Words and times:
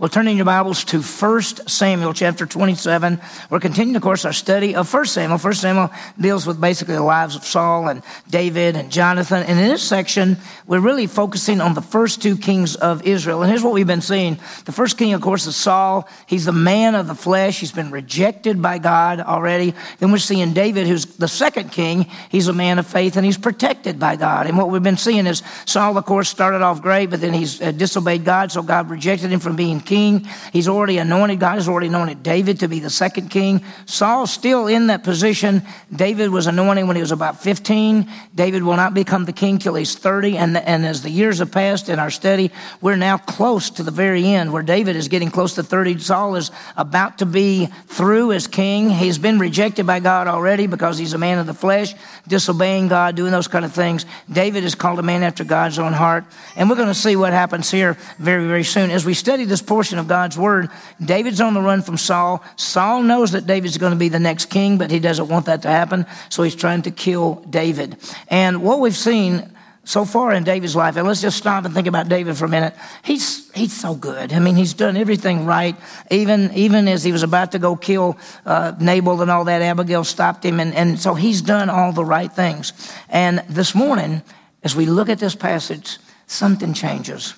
Well, 0.00 0.08
turning 0.08 0.36
your 0.36 0.44
Bibles 0.46 0.84
to 0.84 1.02
1 1.02 1.42
Samuel 1.66 2.14
chapter 2.14 2.46
27. 2.46 3.20
We're 3.50 3.58
continuing, 3.58 3.96
of 3.96 4.02
course, 4.02 4.24
our 4.24 4.32
study 4.32 4.76
of 4.76 4.94
1 4.94 5.06
Samuel. 5.06 5.38
1 5.38 5.54
Samuel 5.54 5.90
deals 6.20 6.46
with 6.46 6.60
basically 6.60 6.94
the 6.94 7.02
lives 7.02 7.34
of 7.34 7.44
Saul 7.44 7.88
and 7.88 8.04
David 8.30 8.76
and 8.76 8.92
Jonathan. 8.92 9.42
And 9.42 9.58
in 9.58 9.66
this 9.66 9.82
section, 9.82 10.36
we're 10.68 10.78
really 10.78 11.08
focusing 11.08 11.60
on 11.60 11.74
the 11.74 11.82
first 11.82 12.22
two 12.22 12.36
kings 12.36 12.76
of 12.76 13.04
Israel. 13.08 13.42
And 13.42 13.50
here's 13.50 13.64
what 13.64 13.72
we've 13.72 13.88
been 13.88 14.00
seeing. 14.00 14.38
The 14.66 14.70
first 14.70 14.98
king, 14.98 15.14
of 15.14 15.20
course, 15.20 15.48
is 15.48 15.56
Saul. 15.56 16.08
He's 16.28 16.44
the 16.44 16.52
man 16.52 16.94
of 16.94 17.08
the 17.08 17.16
flesh. 17.16 17.58
He's 17.58 17.72
been 17.72 17.90
rejected 17.90 18.62
by 18.62 18.78
God 18.78 19.18
already. 19.18 19.74
Then 19.98 20.12
we're 20.12 20.18
seeing 20.18 20.52
David, 20.52 20.86
who's 20.86 21.06
the 21.06 21.26
second 21.26 21.72
king. 21.72 22.06
He's 22.28 22.46
a 22.46 22.52
man 22.52 22.78
of 22.78 22.86
faith 22.86 23.16
and 23.16 23.26
he's 23.26 23.36
protected 23.36 23.98
by 23.98 24.14
God. 24.14 24.46
And 24.46 24.56
what 24.56 24.70
we've 24.70 24.80
been 24.80 24.96
seeing 24.96 25.26
is 25.26 25.42
Saul, 25.64 25.98
of 25.98 26.04
course, 26.04 26.28
started 26.28 26.62
off 26.62 26.82
great, 26.82 27.10
but 27.10 27.20
then 27.20 27.34
he's 27.34 27.60
uh, 27.60 27.72
disobeyed 27.72 28.24
God. 28.24 28.52
So 28.52 28.62
God 28.62 28.90
rejected 28.90 29.32
him 29.32 29.40
from 29.40 29.56
being 29.56 29.80
king. 29.88 30.28
He's 30.52 30.68
already 30.68 30.98
anointed, 30.98 31.40
God 31.40 31.54
has 31.54 31.68
already 31.68 31.86
anointed 31.86 32.22
David 32.22 32.60
to 32.60 32.68
be 32.68 32.78
the 32.78 32.90
second 32.90 33.30
king. 33.30 33.64
Saul's 33.86 34.30
still 34.30 34.66
in 34.66 34.88
that 34.88 35.02
position. 35.02 35.62
David 35.94 36.28
was 36.28 36.46
anointed 36.46 36.86
when 36.86 36.94
he 36.94 37.02
was 37.02 37.10
about 37.10 37.42
15. 37.42 38.06
David 38.34 38.62
will 38.62 38.76
not 38.76 38.92
become 38.92 39.24
the 39.24 39.32
king 39.32 39.58
till 39.58 39.74
he's 39.74 39.96
30. 39.96 40.36
And, 40.36 40.56
and 40.58 40.84
as 40.84 41.02
the 41.02 41.10
years 41.10 41.38
have 41.38 41.50
passed 41.50 41.88
in 41.88 41.98
our 41.98 42.10
study, 42.10 42.52
we're 42.82 42.96
now 42.96 43.16
close 43.16 43.70
to 43.70 43.82
the 43.82 43.90
very 43.90 44.24
end 44.26 44.52
where 44.52 44.62
David 44.62 44.94
is 44.94 45.08
getting 45.08 45.30
close 45.30 45.54
to 45.54 45.62
30. 45.62 45.98
Saul 45.98 46.36
is 46.36 46.50
about 46.76 47.18
to 47.18 47.26
be 47.26 47.66
through 47.86 48.32
as 48.32 48.46
king. 48.46 48.90
He's 48.90 49.16
been 49.16 49.38
rejected 49.38 49.86
by 49.86 50.00
God 50.00 50.28
already 50.28 50.66
because 50.66 50.98
he's 50.98 51.14
a 51.14 51.18
man 51.18 51.38
of 51.38 51.46
the 51.46 51.54
flesh, 51.54 51.94
disobeying 52.28 52.88
God, 52.88 53.16
doing 53.16 53.32
those 53.32 53.48
kind 53.48 53.64
of 53.64 53.72
things. 53.72 54.04
David 54.30 54.64
is 54.64 54.74
called 54.74 54.98
a 54.98 55.02
man 55.02 55.22
after 55.22 55.44
God's 55.44 55.78
own 55.78 55.94
heart. 55.94 56.24
And 56.56 56.68
we're 56.68 56.76
going 56.76 56.88
to 56.88 56.94
see 56.94 57.16
what 57.16 57.32
happens 57.32 57.70
here 57.70 57.96
very, 58.18 58.46
very 58.46 58.64
soon. 58.64 58.90
As 58.90 59.06
we 59.06 59.14
study 59.14 59.44
this 59.44 59.62
portion 59.62 59.77
of 59.98 60.06
God's 60.06 60.18
God's 60.28 60.36
word. 60.36 60.68
David's 61.02 61.40
on 61.40 61.54
the 61.54 61.60
run 61.60 61.80
from 61.80 61.96
Saul. 61.96 62.42
Saul 62.56 63.02
knows 63.02 63.30
that 63.32 63.46
David's 63.46 63.78
going 63.78 63.92
to 63.92 63.98
be 63.98 64.08
the 64.08 64.18
next 64.18 64.46
king, 64.46 64.76
but 64.76 64.90
he 64.90 64.98
doesn't 64.98 65.28
want 65.28 65.46
that 65.46 65.62
to 65.62 65.68
happen. 65.68 66.06
So 66.28 66.42
he's 66.42 66.56
trying 66.56 66.82
to 66.82 66.90
kill 66.90 67.36
David. 67.48 67.96
And 68.26 68.62
what 68.62 68.80
we've 68.80 68.96
seen 68.96 69.48
so 69.84 70.04
far 70.04 70.32
in 70.32 70.44
David's 70.44 70.76
life, 70.76 70.96
and 70.96 71.06
let's 71.06 71.22
just 71.22 71.38
stop 71.38 71.64
and 71.64 71.72
think 71.72 71.86
about 71.86 72.08
David 72.08 72.36
for 72.36 72.44
a 72.44 72.48
minute. 72.48 72.74
He's 73.04 73.50
he's 73.52 73.72
so 73.72 73.94
good. 73.94 74.32
I 74.32 74.38
mean, 74.40 74.56
he's 74.56 74.74
done 74.74 74.96
everything 74.96 75.46
right. 75.46 75.76
Even 76.10 76.52
even 76.52 76.88
as 76.88 77.04
he 77.04 77.12
was 77.12 77.22
about 77.22 77.52
to 77.52 77.58
go 77.58 77.76
kill 77.76 78.18
uh, 78.44 78.74
Nabal 78.80 79.22
and 79.22 79.30
all 79.30 79.44
that, 79.44 79.62
Abigail 79.62 80.04
stopped 80.04 80.44
him, 80.44 80.60
and, 80.60 80.74
and 80.74 80.98
so 80.98 81.14
he's 81.14 81.40
done 81.40 81.70
all 81.70 81.92
the 81.92 82.04
right 82.04 82.30
things. 82.30 82.72
And 83.08 83.42
this 83.48 83.72
morning, 83.74 84.22
as 84.62 84.74
we 84.74 84.84
look 84.84 85.08
at 85.08 85.20
this 85.20 85.36
passage, 85.36 85.98
something 86.26 86.74
changes. 86.74 87.34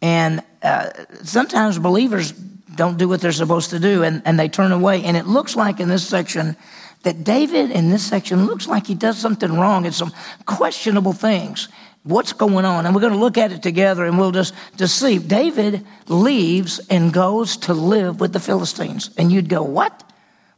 And 0.00 0.42
uh, 0.62 0.90
sometimes 1.22 1.78
believers 1.78 2.32
don't 2.32 2.96
do 2.96 3.08
what 3.08 3.20
they're 3.20 3.32
supposed 3.32 3.70
to 3.70 3.80
do 3.80 4.04
and, 4.04 4.22
and 4.24 4.38
they 4.38 4.48
turn 4.48 4.72
away. 4.72 5.02
And 5.02 5.16
it 5.16 5.26
looks 5.26 5.56
like 5.56 5.80
in 5.80 5.88
this 5.88 6.06
section 6.06 6.56
that 7.02 7.24
David 7.24 7.70
in 7.70 7.90
this 7.90 8.04
section 8.04 8.46
looks 8.46 8.66
like 8.66 8.86
he 8.86 8.94
does 8.94 9.18
something 9.18 9.52
wrong 9.58 9.86
and 9.86 9.94
some 9.94 10.12
questionable 10.46 11.12
things. 11.12 11.68
What's 12.04 12.32
going 12.32 12.64
on? 12.64 12.86
And 12.86 12.94
we're 12.94 13.00
going 13.00 13.12
to 13.12 13.18
look 13.18 13.38
at 13.38 13.52
it 13.52 13.62
together 13.62 14.04
and 14.04 14.18
we'll 14.18 14.32
just, 14.32 14.54
just 14.76 14.98
see. 14.98 15.18
David 15.18 15.84
leaves 16.06 16.78
and 16.88 17.12
goes 17.12 17.56
to 17.58 17.74
live 17.74 18.20
with 18.20 18.32
the 18.32 18.40
Philistines. 18.40 19.10
And 19.18 19.30
you'd 19.30 19.48
go, 19.48 19.62
what? 19.62 20.04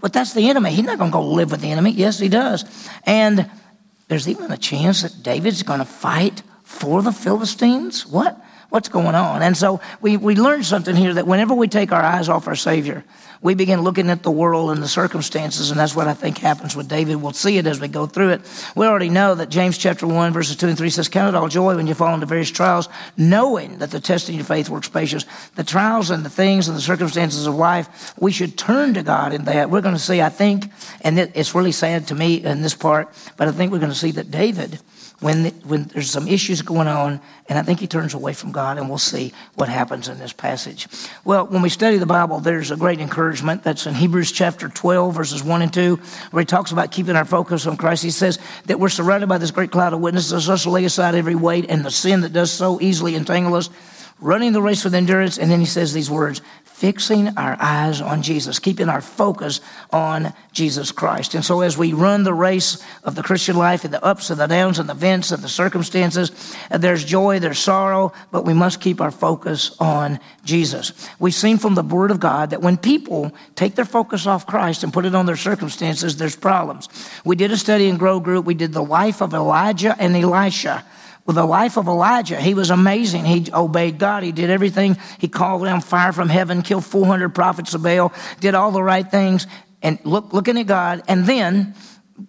But 0.01 0.13
that's 0.13 0.33
the 0.33 0.49
enemy. 0.49 0.71
He's 0.71 0.85
not 0.85 0.99
going 0.99 1.11
to 1.11 1.17
go 1.17 1.27
live 1.27 1.51
with 1.51 1.61
the 1.61 1.71
enemy. 1.71 1.91
Yes, 1.91 2.19
he 2.19 2.29
does. 2.29 2.65
And 3.05 3.51
there's 4.09 4.29
even 4.29 4.51
a 4.53 4.57
chance 4.57 5.03
that 5.03 5.23
David's 5.23 5.63
going 5.63 5.81
to 5.81 5.85
fight 5.85 6.43
for 6.63 7.03
the 7.03 7.13
Philistines. 7.13 8.07
What? 8.07 8.39
What's 8.71 8.89
going 8.89 9.15
on? 9.15 9.43
And 9.43 9.57
so 9.57 9.81
we, 10.01 10.17
we 10.17 10.35
learned 10.35 10.65
something 10.65 10.97
here 10.97 11.15
that 11.15 11.27
whenever 11.27 11.55
we 11.55 11.69
take 11.69 11.93
our 11.93 12.03
eyes 12.03 12.29
off 12.29 12.49
our 12.49 12.57
Savior, 12.57 13.05
we 13.43 13.55
begin 13.55 13.81
looking 13.81 14.11
at 14.11 14.23
the 14.23 14.31
world 14.31 14.71
and 14.71 14.83
the 14.83 14.89
circumstances, 14.89 15.71
and 15.71 15.81
that's 15.81 15.97
what 15.97 16.07
I 16.07 16.13
think 16.13 16.37
happens 16.39 16.77
with 16.77 16.89
David. 16.89 17.17
We'll 17.17 17.33
see 17.33 17.57
it 17.57 17.67
as 17.67 17.81
we 17.81 17.89
go 17.89 18.07
through 18.07 18.31
it. 18.31 18.73
We 18.77 18.87
already 18.87 19.09
know 19.09 19.35
that 19.35 19.49
James 19.49 19.79
chapter 19.79 20.07
1, 20.07 20.33
verses 20.35 20.57
2 20.57 20.69
and 20.69 20.77
3 20.77 20.91
says, 20.91 21.09
Count 21.09 21.35
it 21.35 21.39
all 21.39 21.49
joy 21.49 21.75
when 21.77 21.87
you 21.87 21.95
fall 21.95 22.13
into 22.13 22.27
various 22.27 22.51
trials, 22.51 22.91
knowing 23.17 23.79
that 23.79 23.91
the 23.91 24.01
testing 24.01 24.35
of 24.35 24.41
your 24.41 24.45
faith 24.45 24.69
works 24.69 24.89
patience. 24.89 25.25
The 25.55 25.65
trials 25.65 26.11
and 26.11 26.23
the 26.23 26.31
things 26.31 26.69
and 26.69 26.77
the 26.77 26.83
circumstances 26.83 27.47
of 27.47 27.55
life, 27.55 28.15
we 28.19 28.31
should 28.31 28.59
turn 28.59 28.93
to 28.95 29.03
God 29.03 29.33
in 29.33 29.45
that. 29.45 29.71
We're 29.71 29.81
going 29.81 29.95
to 29.95 30.01
see, 30.01 30.21
I 30.21 30.29
think, 30.29 30.71
and 31.01 31.19
it's 31.19 31.55
really 31.55 31.73
sad 31.73 32.09
to 32.09 32.15
me 32.15 32.45
in 32.45 32.61
this 32.61 32.75
part, 32.75 33.09
but 33.39 33.49
I 33.49 33.53
think 33.53 33.73
we're 33.73 33.79
going 33.79 33.93
to 33.93 33.99
see 33.99 34.11
that 34.13 34.31
David 34.31 34.81
when, 35.21 35.43
the, 35.43 35.51
when 35.65 35.85
there's 35.85 36.11
some 36.11 36.27
issues 36.27 36.63
going 36.63 36.89
on, 36.89 37.21
and 37.49 37.59
I 37.59 37.63
think 37.63 37.79
he 37.79 37.87
turns 37.87 38.15
away 38.15 38.33
from 38.33 38.53
God, 38.53 38.79
and 38.79 38.89
we'll 38.89 38.99
see 38.99 39.33
what 39.55 39.69
happens 39.69 40.09
in 40.09 40.19
this 40.19 40.33
passage. 40.33 40.89
Well, 41.25 41.47
when 41.47 41.63
we 41.63 41.69
study 41.69 41.99
the 41.99 42.07
Bible, 42.07 42.41
there's 42.41 42.71
a 42.71 42.77
great 42.77 43.01
encouragement. 43.01 43.63
That's 43.63 43.87
in 43.87 43.95
Hebrews 43.95 44.33
chapter 44.33 44.69
12, 44.69 45.15
verses 45.15 45.45
1 45.45 45.63
and 45.63 45.73
2, 45.73 45.97
where 46.31 46.41
he 46.41 46.47
talks 46.47 46.73
about 46.73 46.91
keeping 46.91 47.17
our 47.17 47.27
focus 47.27 47.67
on 47.67 47.77
Christ. 47.77 48.03
He 48.03 48.11
says 48.11 48.39
that 48.65 48.81
we're 48.81 48.89
surrounded 48.89 49.29
by 49.29 49.39
this 49.39 49.51
great 49.51 49.71
cloud 49.71 49.93
of 49.93 50.01
witnesses. 50.01 50.49
Let 50.49 50.55
us 50.55 50.67
lay 50.67 50.85
aside 50.85 51.15
every 51.15 51.35
weight 51.35 51.67
and 51.69 51.85
the 51.85 51.91
sin 51.91 52.23
that 52.23 52.33
does 52.33 52.51
so 52.51 52.81
easily 52.81 53.15
entangle 53.15 53.55
us 53.55 53.69
running 54.21 54.53
the 54.53 54.63
race 54.63 54.85
with 54.85 54.95
endurance. 54.95 55.39
And 55.39 55.51
then 55.51 55.61
he 55.61 55.67
says 55.67 55.93
these 55.93 56.11
words 56.11 56.41
fixing 56.81 57.29
our 57.37 57.59
eyes 57.61 58.01
on 58.01 58.23
Jesus, 58.23 58.59
keeping 58.59 58.89
our 58.89 59.03
focus 59.03 59.61
on 59.91 60.33
Jesus 60.53 60.93
Christ. 60.93 61.35
And 61.35 61.45
so 61.45 61.61
as 61.61 61.77
we 61.77 61.93
run 61.93 62.23
the 62.23 62.33
race 62.33 62.83
of 63.05 63.15
the 63.15 63.23
Christian 63.23 63.55
life 63.55 63.85
and 63.85 63.93
the 63.93 64.03
ups 64.03 64.31
and 64.31 64.41
the 64.41 64.47
downs 64.47 64.79
and 64.79 64.89
the 64.89 64.95
events 64.95 65.31
and 65.31 65.43
the 65.43 65.49
circumstances, 65.49 66.57
uh, 66.71 66.79
there's 66.79 67.05
joy, 67.05 67.39
there's 67.39 67.59
sorrow, 67.59 68.15
but 68.31 68.47
we 68.47 68.55
must 68.55 68.81
keep 68.81 69.03
our 69.03 69.11
focus 69.11 69.77
on 69.79 70.19
Jesus. 70.43 70.95
We've 71.19 71.35
seen 71.35 71.59
from 71.59 71.75
the 71.75 71.83
Word 71.83 72.11
of 72.11 72.19
God 72.19 72.49
that 72.49 72.63
when 72.63 72.79
people 72.79 73.31
take 73.57 73.75
their 73.75 73.85
focus 73.85 74.27
off 74.27 74.47
Christ 74.47 74.83
and 74.83 74.91
put 74.91 75.05
it 75.05 75.15
on 75.15 75.27
their 75.27 75.37
circumstances, 75.37 76.17
there's 76.17 76.35
problems. 76.35 76.89
We 77.27 77.37
did 77.37 77.53
a 77.53 77.59
study 77.59 77.89
in 77.89 77.99
Grow 77.99 78.21
Group. 78.21 78.47
We 78.47 78.55
did 78.55 78.73
the 78.73 78.83
life 78.83 79.21
of 79.21 79.35
Elijah 79.35 79.95
and 79.99 80.17
Elisha. 80.17 80.83
With 81.27 81.37
the 81.37 81.45
life 81.45 81.77
of 81.77 81.87
Elijah, 81.87 82.41
he 82.41 82.55
was 82.55 82.71
amazing. 82.71 83.25
He 83.25 83.47
obeyed 83.53 83.99
God. 83.99 84.23
He 84.23 84.33
did 84.33 84.51
everything. 84.51 84.97
He 85.19 85.29
called 85.29 85.65
down 85.65 85.81
fire 85.81 86.13
from 86.13 86.29
heaven, 86.29 86.63
killed 86.63 86.85
400 86.85 87.35
prophets 87.35 87.75
of 87.75 87.83
Baal, 87.83 88.13
did 88.41 88.55
all 88.55 88.73
the 88.73 88.83
right 88.83 89.09
things, 89.09 89.47
and 89.83 89.99
look, 90.05 90.33
looking 90.33 90.59
at 90.59 90.67
God. 90.67 91.03
And 91.09 91.27
then 91.27 91.75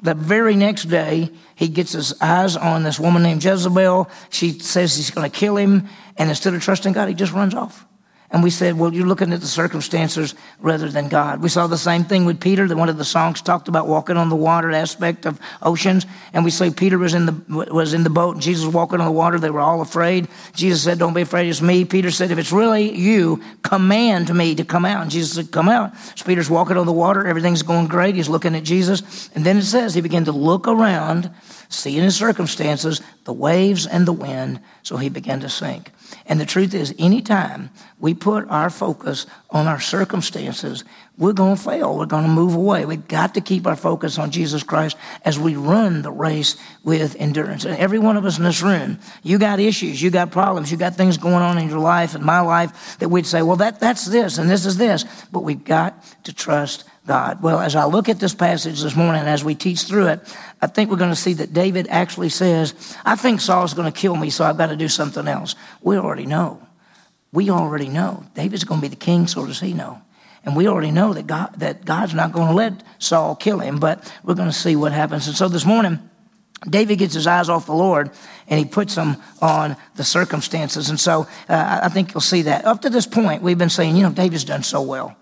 the 0.01 0.13
very 0.13 0.55
next 0.55 0.85
day, 0.85 1.29
he 1.55 1.67
gets 1.67 1.91
his 1.93 2.19
eyes 2.21 2.55
on 2.55 2.83
this 2.83 2.99
woman 2.99 3.23
named 3.23 3.43
Jezebel. 3.43 4.09
She 4.29 4.59
says 4.59 4.95
he's 4.95 5.11
going 5.11 5.29
to 5.29 5.35
kill 5.35 5.57
him. 5.57 5.87
And 6.17 6.29
instead 6.29 6.53
of 6.53 6.61
trusting 6.61 6.93
God, 6.93 7.07
he 7.09 7.13
just 7.13 7.33
runs 7.33 7.53
off. 7.53 7.85
And 8.33 8.41
we 8.41 8.49
said, 8.49 8.79
well, 8.79 8.93
you're 8.93 9.07
looking 9.07 9.33
at 9.33 9.41
the 9.41 9.47
circumstances 9.47 10.35
rather 10.61 10.87
than 10.87 11.09
God. 11.09 11.41
We 11.41 11.49
saw 11.49 11.67
the 11.67 11.77
same 11.77 12.05
thing 12.05 12.23
with 12.23 12.39
Peter, 12.39 12.65
that 12.65 12.77
one 12.77 12.87
of 12.87 12.97
the 12.97 13.03
songs 13.03 13.41
talked 13.41 13.67
about 13.67 13.87
walking 13.87 14.15
on 14.15 14.29
the 14.29 14.37
water 14.37 14.71
aspect 14.71 15.25
of 15.25 15.37
oceans. 15.61 16.05
And 16.31 16.45
we 16.45 16.51
say 16.51 16.71
Peter 16.71 16.97
was 16.97 17.13
in 17.13 17.25
the, 17.25 17.35
was 17.49 17.93
in 17.93 18.03
the 18.03 18.09
boat 18.09 18.35
and 18.35 18.41
Jesus 18.41 18.65
was 18.65 18.73
walking 18.73 19.01
on 19.01 19.05
the 19.05 19.11
water. 19.11 19.37
They 19.37 19.49
were 19.49 19.59
all 19.59 19.81
afraid. 19.81 20.29
Jesus 20.53 20.81
said, 20.81 20.97
don't 20.97 21.13
be 21.13 21.23
afraid. 21.23 21.49
It's 21.49 21.61
me. 21.61 21.83
Peter 21.83 22.09
said, 22.09 22.31
if 22.31 22.37
it's 22.37 22.53
really 22.53 22.95
you, 22.95 23.41
command 23.63 24.33
me 24.33 24.55
to 24.55 24.63
come 24.63 24.85
out. 24.85 25.01
And 25.01 25.11
Jesus 25.11 25.33
said, 25.33 25.51
come 25.51 25.67
out. 25.67 25.97
So 26.15 26.23
Peter's 26.23 26.49
walking 26.49 26.77
on 26.77 26.85
the 26.85 26.93
water. 26.93 27.27
Everything's 27.27 27.63
going 27.63 27.87
great. 27.87 28.15
He's 28.15 28.29
looking 28.29 28.55
at 28.55 28.63
Jesus. 28.63 29.29
And 29.35 29.45
then 29.45 29.57
it 29.57 29.63
says 29.63 29.93
he 29.93 29.99
began 29.99 30.23
to 30.25 30.31
look 30.31 30.69
around, 30.69 31.29
seeing 31.67 32.01
his 32.01 32.15
circumstances, 32.15 33.01
the 33.25 33.33
waves 33.33 33.85
and 33.85 34.07
the 34.07 34.13
wind. 34.13 34.61
So 34.83 34.95
he 34.95 35.09
began 35.09 35.41
to 35.41 35.49
sink. 35.49 35.91
And 36.25 36.39
the 36.39 36.45
truth 36.45 36.73
is, 36.73 36.93
anytime 36.99 37.69
we 37.99 38.13
put 38.13 38.49
our 38.49 38.69
focus 38.69 39.25
on 39.49 39.67
our 39.67 39.79
circumstances, 39.79 40.83
we're 41.17 41.33
going 41.33 41.55
to 41.55 41.61
fail. 41.61 41.97
We're 41.97 42.05
going 42.05 42.23
to 42.23 42.29
move 42.29 42.55
away. 42.55 42.85
We've 42.85 43.07
got 43.07 43.35
to 43.35 43.41
keep 43.41 43.67
our 43.67 43.75
focus 43.75 44.17
on 44.17 44.31
Jesus 44.31 44.63
Christ 44.63 44.97
as 45.23 45.37
we 45.37 45.55
run 45.55 46.01
the 46.01 46.11
race 46.11 46.55
with 46.83 47.15
endurance. 47.19 47.65
And 47.65 47.77
every 47.77 47.99
one 47.99 48.17
of 48.17 48.25
us 48.25 48.37
in 48.37 48.43
this 48.43 48.61
room, 48.61 48.97
you 49.21 49.37
got 49.37 49.59
issues, 49.59 50.01
you 50.01 50.09
got 50.09 50.31
problems, 50.31 50.71
you 50.71 50.77
got 50.77 50.95
things 50.95 51.17
going 51.17 51.43
on 51.43 51.57
in 51.57 51.69
your 51.69 51.79
life 51.79 52.15
and 52.15 52.23
my 52.23 52.39
life 52.39 52.97
that 52.99 53.09
we'd 53.09 53.25
say, 53.25 53.41
well, 53.41 53.57
that, 53.57 53.79
that's 53.79 54.05
this 54.05 54.37
and 54.37 54.49
this 54.49 54.65
is 54.65 54.77
this. 54.77 55.05
But 55.31 55.43
we've 55.43 55.63
got 55.63 56.03
to 56.23 56.33
trust 56.33 56.85
God. 57.07 57.41
Well, 57.41 57.59
as 57.59 57.75
I 57.75 57.85
look 57.85 58.09
at 58.09 58.19
this 58.19 58.35
passage 58.35 58.81
this 58.81 58.95
morning, 58.95 59.23
as 59.23 59.43
we 59.43 59.55
teach 59.55 59.83
through 59.83 60.07
it, 60.07 60.19
I 60.61 60.67
think 60.67 60.91
we're 60.91 60.97
going 60.97 61.09
to 61.09 61.15
see 61.15 61.33
that 61.33 61.53
David 61.53 61.87
actually 61.89 62.29
says, 62.29 62.95
I 63.03 63.15
think 63.15 63.41
Saul's 63.41 63.73
going 63.73 63.91
to 63.91 63.99
kill 63.99 64.15
me, 64.15 64.29
so 64.29 64.45
I've 64.45 64.57
got 64.57 64.67
to 64.67 64.75
do 64.75 64.87
something 64.87 65.27
else. 65.27 65.55
We 65.81 65.97
already 65.97 66.27
know. 66.27 66.61
We 67.31 67.49
already 67.49 67.89
know. 67.89 68.25
David's 68.35 68.65
going 68.65 68.81
to 68.81 68.85
be 68.85 68.89
the 68.89 68.95
king, 68.95 69.25
so 69.25 69.45
does 69.45 69.59
he 69.59 69.73
know. 69.73 70.01
And 70.43 70.55
we 70.55 70.67
already 70.67 70.91
know 70.91 71.13
that, 71.13 71.27
God, 71.27 71.55
that 71.57 71.85
God's 71.85 72.13
not 72.13 72.33
going 72.33 72.49
to 72.49 72.53
let 72.53 72.83
Saul 72.99 73.35
kill 73.35 73.59
him, 73.59 73.79
but 73.79 74.11
we're 74.23 74.33
going 74.35 74.49
to 74.49 74.53
see 74.53 74.75
what 74.75 74.91
happens. 74.91 75.27
And 75.27 75.35
so 75.35 75.47
this 75.47 75.65
morning, 75.65 75.99
David 76.67 76.99
gets 76.99 77.13
his 77.13 77.25
eyes 77.25 77.49
off 77.49 77.65
the 77.65 77.73
Lord 77.73 78.11
and 78.47 78.59
he 78.59 78.65
puts 78.65 78.95
them 78.95 79.17
on 79.41 79.75
the 79.95 80.03
circumstances. 80.03 80.89
And 80.89 80.99
so 80.99 81.27
uh, 81.49 81.79
I 81.83 81.89
think 81.89 82.13
you'll 82.13 82.21
see 82.21 82.43
that. 82.43 82.65
Up 82.65 82.81
to 82.81 82.89
this 82.89 83.07
point, 83.07 83.41
we've 83.41 83.57
been 83.57 83.69
saying, 83.69 83.95
you 83.95 84.03
know, 84.03 84.11
David's 84.11 84.43
done 84.43 84.63
so 84.63 84.81
well. 84.81 85.15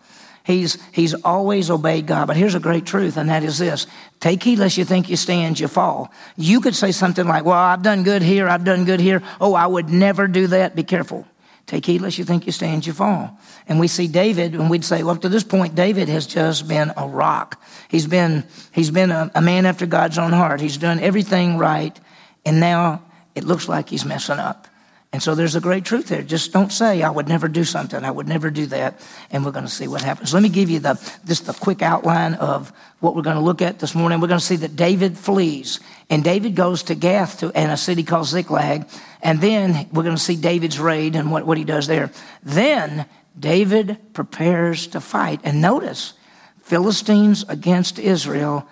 He's, 0.43 0.77
he's 0.91 1.13
always 1.13 1.69
obeyed 1.69 2.07
God. 2.07 2.27
But 2.27 2.37
here's 2.37 2.55
a 2.55 2.59
great 2.59 2.85
truth, 2.85 3.17
and 3.17 3.29
that 3.29 3.43
is 3.43 3.59
this 3.59 3.87
take 4.19 4.41
heed 4.41 4.59
lest 4.59 4.77
you 4.77 4.85
think 4.85 5.09
you 5.09 5.15
stand, 5.15 5.59
you 5.59 5.67
fall. 5.67 6.11
You 6.37 6.61
could 6.61 6.75
say 6.75 6.91
something 6.91 7.27
like, 7.27 7.45
Well, 7.45 7.55
I've 7.55 7.83
done 7.83 8.03
good 8.03 8.21
here, 8.21 8.47
I've 8.47 8.63
done 8.63 8.85
good 8.85 8.99
here. 8.99 9.21
Oh, 9.39 9.53
I 9.53 9.67
would 9.67 9.89
never 9.89 10.27
do 10.27 10.47
that. 10.47 10.75
Be 10.75 10.83
careful. 10.83 11.27
Take 11.69 11.85
heed 11.85 12.01
lest 12.01 12.17
you 12.17 12.25
think 12.25 12.47
you 12.47 12.51
stand, 12.51 12.87
you 12.87 12.93
fall. 12.93 13.37
And 13.67 13.79
we 13.79 13.87
see 13.87 14.07
David, 14.07 14.55
and 14.55 14.71
we'd 14.71 14.83
say, 14.83 15.03
well, 15.03 15.13
up 15.13 15.21
to 15.21 15.29
this 15.29 15.43
point, 15.43 15.75
David 15.75 16.09
has 16.09 16.25
just 16.25 16.67
been 16.67 16.91
a 16.97 17.07
rock. 17.07 17.61
He's 17.89 18.07
been, 18.07 18.43
he's 18.71 18.89
been 18.89 19.11
a, 19.11 19.29
a 19.35 19.41
man 19.41 19.67
after 19.67 19.85
God's 19.85 20.17
own 20.17 20.31
heart. 20.31 20.61
He's 20.61 20.77
done 20.77 20.99
everything 20.99 21.59
right, 21.59 21.95
and 22.43 22.59
now 22.59 23.03
it 23.35 23.43
looks 23.43 23.69
like 23.69 23.87
he's 23.87 24.03
messing 24.03 24.39
up. 24.39 24.67
And 25.11 25.23
so 25.23 25.33
there's 25.33 25.55
a 25.55 25.61
great 25.61 25.85
truth 25.85 26.09
there. 26.09 26.21
Just 26.21 26.53
don't 26.53 26.71
say, 26.71 27.01
I 27.01 27.09
would 27.09 27.27
never 27.27 27.47
do 27.47 27.63
something. 27.63 28.03
I 28.03 28.11
would 28.11 28.27
never 28.27 28.51
do 28.51 28.67
that. 28.67 28.99
And 29.31 29.43
we're 29.43 29.51
going 29.51 29.65
to 29.65 29.71
see 29.71 29.87
what 29.87 30.03
happens. 30.03 30.35
Let 30.35 30.43
me 30.43 30.49
give 30.49 30.69
you 30.69 30.79
the, 30.79 30.93
just 31.25 31.47
the 31.47 31.53
quick 31.53 31.81
outline 31.81 32.35
of 32.35 32.71
what 32.99 33.15
we're 33.15 33.23
going 33.23 33.35
to 33.37 33.41
look 33.41 33.63
at 33.63 33.79
this 33.79 33.95
morning. 33.95 34.19
We're 34.21 34.27
going 34.27 34.39
to 34.39 34.45
see 34.45 34.57
that 34.57 34.75
David 34.75 35.17
flees 35.17 35.79
and 36.11 36.23
David 36.23 36.55
goes 36.55 36.83
to 36.83 36.95
Gath 36.95 37.39
to, 37.39 37.51
and 37.55 37.71
a 37.71 37.77
city 37.77 38.03
called 38.03 38.27
Ziklag. 38.27 38.87
And 39.23 39.41
then 39.41 39.89
we're 39.91 40.03
going 40.03 40.15
to 40.15 40.21
see 40.21 40.35
David's 40.35 40.79
raid 40.79 41.15
and 41.15 41.31
what, 41.31 41.43
what 41.43 41.57
he 41.57 41.63
does 41.63 41.87
there. 41.87 42.11
Then 42.43 43.07
David 43.37 43.97
prepares 44.13 44.85
to 44.87 45.01
fight. 45.01 45.41
And 45.43 45.59
notice, 45.59 46.13
Philistines 46.61 47.43
against 47.49 47.97
Israel. 47.97 48.67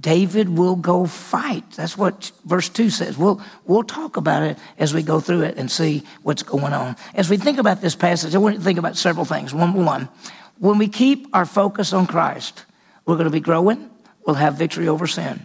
David 0.00 0.48
will 0.48 0.76
go 0.76 1.06
fight. 1.06 1.70
That's 1.72 1.98
what 1.98 2.32
verse 2.44 2.68
2 2.68 2.88
says. 2.88 3.18
We'll, 3.18 3.42
we'll 3.66 3.82
talk 3.82 4.16
about 4.16 4.42
it 4.42 4.58
as 4.78 4.94
we 4.94 5.02
go 5.02 5.20
through 5.20 5.42
it 5.42 5.58
and 5.58 5.70
see 5.70 6.02
what's 6.22 6.42
going 6.42 6.72
on. 6.72 6.96
As 7.14 7.28
we 7.28 7.36
think 7.36 7.58
about 7.58 7.80
this 7.80 7.94
passage, 7.94 8.34
I 8.34 8.38
want 8.38 8.56
to 8.56 8.62
think 8.62 8.78
about 8.78 8.96
several 8.96 9.26
things. 9.26 9.52
One, 9.52 9.74
one, 9.84 10.08
when 10.58 10.78
we 10.78 10.88
keep 10.88 11.28
our 11.34 11.44
focus 11.44 11.92
on 11.92 12.06
Christ, 12.06 12.64
we're 13.04 13.16
going 13.16 13.26
to 13.26 13.30
be 13.30 13.40
growing. 13.40 13.90
We'll 14.26 14.36
have 14.36 14.54
victory 14.54 14.88
over 14.88 15.06
sin. 15.06 15.44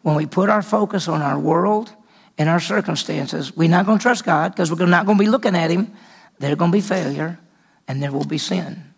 When 0.00 0.16
we 0.16 0.26
put 0.26 0.48
our 0.48 0.62
focus 0.62 1.06
on 1.06 1.20
our 1.20 1.38
world 1.38 1.92
and 2.38 2.48
our 2.48 2.60
circumstances, 2.60 3.54
we're 3.54 3.68
not 3.68 3.86
going 3.86 3.98
to 3.98 4.02
trust 4.02 4.24
God 4.24 4.52
because 4.52 4.72
we're 4.72 4.86
not 4.86 5.04
going 5.04 5.18
to 5.18 5.24
be 5.24 5.30
looking 5.30 5.54
at 5.54 5.70
Him. 5.70 5.92
There's 6.38 6.56
going 6.56 6.70
to 6.70 6.76
be 6.76 6.80
failure 6.80 7.38
and 7.86 8.02
there 8.02 8.10
will 8.10 8.24
be 8.24 8.38
sin. 8.38 8.91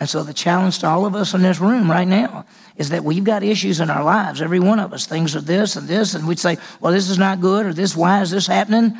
And 0.00 0.08
so 0.08 0.22
the 0.22 0.32
challenge 0.32 0.78
to 0.78 0.88
all 0.88 1.04
of 1.04 1.14
us 1.14 1.34
in 1.34 1.42
this 1.42 1.60
room 1.60 1.90
right 1.90 2.08
now 2.08 2.46
is 2.76 2.88
that 2.88 3.04
we've 3.04 3.22
got 3.22 3.42
issues 3.42 3.80
in 3.80 3.90
our 3.90 4.02
lives, 4.02 4.40
every 4.40 4.58
one 4.58 4.80
of 4.80 4.94
us, 4.94 5.06
things 5.06 5.36
are 5.36 5.42
this 5.42 5.76
and 5.76 5.86
this, 5.86 6.14
and 6.14 6.26
we'd 6.26 6.38
say, 6.38 6.56
well, 6.80 6.92
this 6.92 7.10
is 7.10 7.18
not 7.18 7.42
good, 7.42 7.66
or 7.66 7.74
this, 7.74 7.94
why 7.94 8.22
is 8.22 8.30
this 8.30 8.46
happening? 8.46 8.96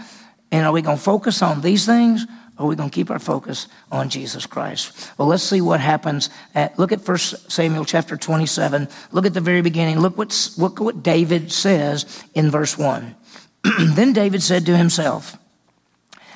And 0.52 0.66
are 0.66 0.72
we 0.72 0.82
going 0.82 0.98
to 0.98 1.02
focus 1.02 1.40
on 1.40 1.62
these 1.62 1.86
things, 1.86 2.26
or 2.58 2.66
are 2.66 2.68
we 2.68 2.76
going 2.76 2.90
to 2.90 2.94
keep 2.94 3.10
our 3.10 3.18
focus 3.18 3.66
on 3.90 4.10
Jesus 4.10 4.44
Christ? 4.44 5.10
Well, 5.16 5.26
let's 5.26 5.42
see 5.42 5.62
what 5.62 5.80
happens. 5.80 6.28
At, 6.54 6.78
look 6.78 6.92
at 6.92 7.06
1 7.06 7.16
Samuel 7.16 7.86
chapter 7.86 8.18
27. 8.18 8.86
Look 9.10 9.24
at 9.24 9.32
the 9.32 9.40
very 9.40 9.62
beginning. 9.62 10.00
Look, 10.00 10.18
what's, 10.18 10.58
look 10.58 10.80
what 10.80 11.02
David 11.02 11.50
says 11.50 12.22
in 12.34 12.50
verse 12.50 12.76
1. 12.76 13.16
then 13.94 14.12
David 14.12 14.42
said 14.42 14.66
to 14.66 14.76
himself, 14.76 15.38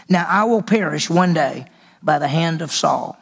Now 0.08 0.26
I 0.26 0.44
will 0.44 0.62
perish 0.62 1.10
one 1.10 1.34
day 1.34 1.66
by 2.02 2.18
the 2.18 2.28
hand 2.28 2.62
of 2.62 2.72
Saul. 2.72 3.18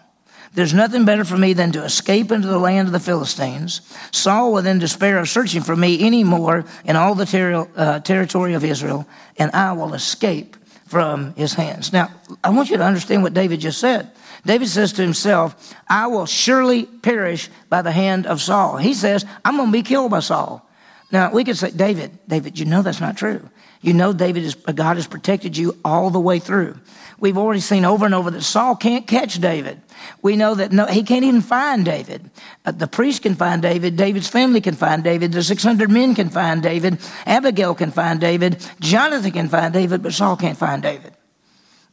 There's 0.54 0.74
nothing 0.74 1.06
better 1.06 1.24
for 1.24 1.38
me 1.38 1.54
than 1.54 1.72
to 1.72 1.84
escape 1.84 2.30
into 2.30 2.46
the 2.46 2.58
land 2.58 2.88
of 2.88 2.92
the 2.92 3.00
Philistines. 3.00 3.80
Saul 4.10 4.52
will 4.52 4.62
then 4.62 4.78
despair 4.78 5.18
of 5.18 5.28
searching 5.28 5.62
for 5.62 5.74
me 5.74 6.00
any 6.00 6.24
more 6.24 6.66
in 6.84 6.96
all 6.96 7.14
the 7.14 7.24
ter- 7.24 7.68
uh, 7.74 8.00
territory 8.00 8.52
of 8.52 8.62
Israel, 8.64 9.06
and 9.38 9.50
I 9.52 9.72
will 9.72 9.94
escape 9.94 10.56
from 10.86 11.32
his 11.36 11.54
hands. 11.54 11.90
Now, 11.90 12.10
I 12.44 12.50
want 12.50 12.68
you 12.68 12.76
to 12.76 12.84
understand 12.84 13.22
what 13.22 13.32
David 13.32 13.60
just 13.60 13.80
said. 13.80 14.10
David 14.44 14.68
says 14.68 14.92
to 14.94 15.02
himself, 15.02 15.74
I 15.88 16.08
will 16.08 16.26
surely 16.26 16.84
perish 16.84 17.48
by 17.70 17.80
the 17.80 17.92
hand 17.92 18.26
of 18.26 18.42
Saul. 18.42 18.76
He 18.76 18.92
says, 18.92 19.24
I'm 19.44 19.56
going 19.56 19.68
to 19.68 19.72
be 19.72 19.82
killed 19.82 20.10
by 20.10 20.20
Saul. 20.20 20.68
Now, 21.10 21.32
we 21.32 21.44
could 21.44 21.56
say, 21.56 21.70
David, 21.70 22.18
David, 22.28 22.58
you 22.58 22.66
know 22.66 22.82
that's 22.82 23.00
not 23.00 23.16
true. 23.16 23.48
You 23.82 23.92
know 23.92 24.12
David 24.12 24.44
is, 24.44 24.54
God 24.54 24.96
has 24.96 25.08
protected 25.08 25.56
you 25.56 25.76
all 25.84 26.10
the 26.10 26.20
way 26.20 26.38
through. 26.38 26.78
We've 27.18 27.38
already 27.38 27.60
seen 27.60 27.84
over 27.84 28.04
and 28.04 28.14
over 28.14 28.30
that 28.30 28.42
Saul 28.42 28.74
can't 28.74 29.06
catch 29.06 29.40
David. 29.40 29.80
We 30.22 30.36
know 30.36 30.54
that 30.54 30.72
no, 30.72 30.86
he 30.86 31.02
can't 31.02 31.24
even 31.24 31.40
find 31.40 31.84
David. 31.84 32.30
Uh, 32.64 32.72
the 32.72 32.86
priest 32.86 33.22
can 33.22 33.34
find 33.34 33.60
David. 33.60 33.96
David's 33.96 34.28
family 34.28 34.60
can 34.60 34.74
find 34.74 35.04
David. 35.04 35.32
The 35.32 35.42
600 35.42 35.90
men 35.90 36.14
can 36.14 36.30
find 36.30 36.62
David. 36.62 36.98
Abigail 37.26 37.74
can 37.74 37.90
find 37.90 38.20
David. 38.20 38.64
Jonathan 38.80 39.32
can 39.32 39.48
find 39.48 39.72
David, 39.72 40.02
but 40.02 40.12
Saul 40.12 40.36
can't 40.36 40.58
find 40.58 40.82
David. 40.82 41.12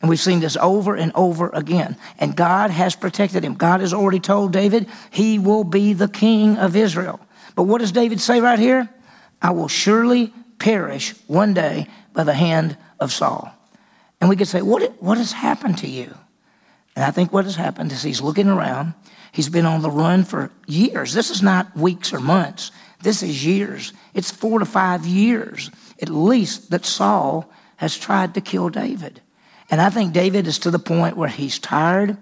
And 0.02 0.10
we've 0.10 0.20
seen 0.20 0.40
this 0.40 0.58
over 0.58 0.96
and 0.96 1.12
over 1.14 1.50
again. 1.50 1.98
And 2.20 2.36
God 2.36 2.70
has 2.72 2.96
protected 2.96 3.44
him. 3.44 3.56
God 3.56 3.82
has 3.82 3.94
already 3.94 4.20
told 4.20 4.54
David 4.54 4.88
he 5.12 5.40
will 5.40 5.64
be 5.64 5.94
the 5.94 6.08
king 6.08 6.58
of 6.58 6.76
Israel. 6.76 7.20
But 7.56 7.64
what 7.64 7.82
does 7.82 7.92
David 7.92 8.22
say 8.22 8.40
right 8.40 8.60
here? 8.60 8.90
I 9.42 9.52
will 9.52 9.68
surely 9.68 10.34
perish 10.60 11.16
one 11.28 11.54
day 11.54 11.88
by 12.14 12.24
the 12.24 12.34
hand 12.34 12.78
of 13.00 13.12
Saul. 13.12 13.52
And 14.22 14.30
we 14.30 14.36
could 14.36 14.48
say, 14.48 14.62
what, 14.62 15.02
what 15.02 15.18
has 15.18 15.32
happened 15.32 15.78
to 15.80 15.88
you? 15.88 16.14
And 16.96 17.06
I 17.06 17.12
think 17.12 17.32
what 17.32 17.46
has 17.46 17.56
happened 17.56 17.92
is 17.92 18.04
he's 18.04 18.22
looking 18.22 18.50
around. 18.50 18.94
He's 19.32 19.50
been 19.50 19.66
on 19.66 19.82
the 19.82 19.90
run 19.90 20.24
for 20.24 20.52
years. 20.68 21.14
This 21.14 21.30
is 21.30 21.42
not 21.42 21.76
weeks 21.76 22.14
or 22.14 22.20
months. 22.20 22.72
This 23.02 23.24
is 23.24 23.46
years. 23.46 23.94
It's 24.14 24.32
four 24.32 24.60
to 24.60 24.66
five 24.66 25.06
years, 25.06 25.72
at 26.02 26.10
least, 26.10 26.72
that 26.72 26.86
Saul 26.86 27.50
has 27.78 27.98
tried 27.98 28.34
to 28.34 28.42
kill 28.42 28.70
David. 28.70 29.22
And 29.72 29.80
I 29.80 29.90
think 29.90 30.14
David 30.14 30.48
is 30.48 30.60
to 30.60 30.72
the 30.72 30.80
point 30.80 31.16
where 31.16 31.30
he's 31.30 31.60
tired 31.60 32.18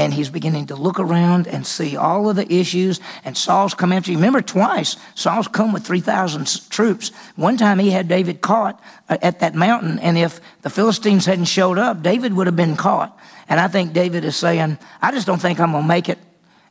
and 0.00 0.14
he's 0.14 0.30
beginning 0.30 0.64
to 0.64 0.76
look 0.76 0.98
around 0.98 1.46
and 1.46 1.66
see 1.66 1.94
all 1.94 2.30
of 2.30 2.36
the 2.36 2.50
issues. 2.50 3.00
And 3.22 3.36
Saul's 3.36 3.74
come 3.74 3.92
after 3.92 4.10
you. 4.10 4.16
Remember, 4.16 4.40
twice 4.40 4.96
Saul's 5.14 5.46
come 5.46 5.74
with 5.74 5.84
3,000 5.84 6.70
troops. 6.70 7.10
One 7.36 7.58
time 7.58 7.78
he 7.78 7.90
had 7.90 8.08
David 8.08 8.40
caught 8.40 8.82
uh, 9.10 9.18
at 9.20 9.40
that 9.40 9.54
mountain, 9.54 9.98
and 9.98 10.16
if 10.16 10.40
the 10.62 10.70
Philistines 10.70 11.26
hadn't 11.26 11.44
showed 11.44 11.76
up, 11.76 12.02
David 12.02 12.32
would 12.32 12.46
have 12.46 12.56
been 12.56 12.76
caught. 12.76 13.14
And 13.46 13.60
I 13.60 13.68
think 13.68 13.92
David 13.92 14.24
is 14.24 14.36
saying, 14.36 14.78
I 15.02 15.12
just 15.12 15.26
don't 15.26 15.38
think 15.38 15.60
I'm 15.60 15.72
going 15.72 15.84
to 15.84 15.88
make 15.88 16.08
it. 16.08 16.18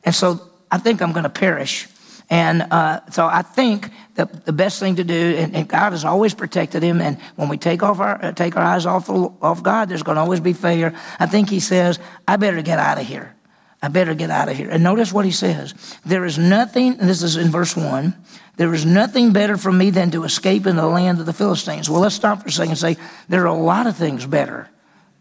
And 0.02 0.12
so 0.12 0.40
I 0.68 0.78
think 0.78 1.00
I'm 1.00 1.12
going 1.12 1.22
to 1.22 1.30
perish. 1.30 1.86
And 2.30 2.62
uh, 2.70 3.00
so 3.10 3.26
I 3.26 3.42
think 3.42 3.90
that 4.14 4.44
the 4.46 4.52
best 4.52 4.78
thing 4.78 4.96
to 4.96 5.04
do, 5.04 5.34
and, 5.36 5.54
and, 5.54 5.68
God 5.68 5.90
has 5.90 6.04
always 6.04 6.32
protected 6.32 6.80
him. 6.80 7.00
And 7.00 7.20
when 7.34 7.48
we 7.48 7.58
take 7.58 7.82
off 7.82 7.98
our 7.98 8.24
uh, 8.24 8.32
take 8.32 8.56
our 8.56 8.62
eyes 8.62 8.86
off 8.86 9.10
off 9.10 9.62
God, 9.64 9.88
there's 9.88 10.04
going 10.04 10.14
to 10.14 10.22
always 10.22 10.38
be 10.38 10.52
failure. 10.52 10.94
I 11.18 11.26
think 11.26 11.50
He 11.50 11.58
says, 11.58 11.98
"I 12.28 12.36
better 12.36 12.62
get 12.62 12.78
out 12.78 12.98
of 12.98 13.06
here. 13.06 13.34
I 13.82 13.88
better 13.88 14.14
get 14.14 14.30
out 14.30 14.48
of 14.48 14.56
here." 14.56 14.70
And 14.70 14.84
notice 14.84 15.12
what 15.12 15.24
He 15.24 15.32
says: 15.32 15.74
"There 16.06 16.24
is 16.24 16.38
nothing." 16.38 16.98
this 16.98 17.22
is 17.22 17.36
in 17.36 17.50
verse 17.50 17.74
one. 17.74 18.14
There 18.56 18.72
is 18.74 18.86
nothing 18.86 19.32
better 19.32 19.56
for 19.56 19.72
me 19.72 19.90
than 19.90 20.12
to 20.12 20.22
escape 20.22 20.66
in 20.66 20.76
the 20.76 20.86
land 20.86 21.18
of 21.18 21.26
the 21.26 21.32
Philistines. 21.32 21.90
Well, 21.90 22.00
let's 22.00 22.14
stop 22.14 22.42
for 22.42 22.48
a 22.48 22.52
second 22.52 22.70
and 22.70 22.78
say 22.78 22.96
there 23.28 23.42
are 23.42 23.46
a 23.46 23.54
lot 23.54 23.88
of 23.88 23.96
things 23.96 24.24
better 24.24 24.68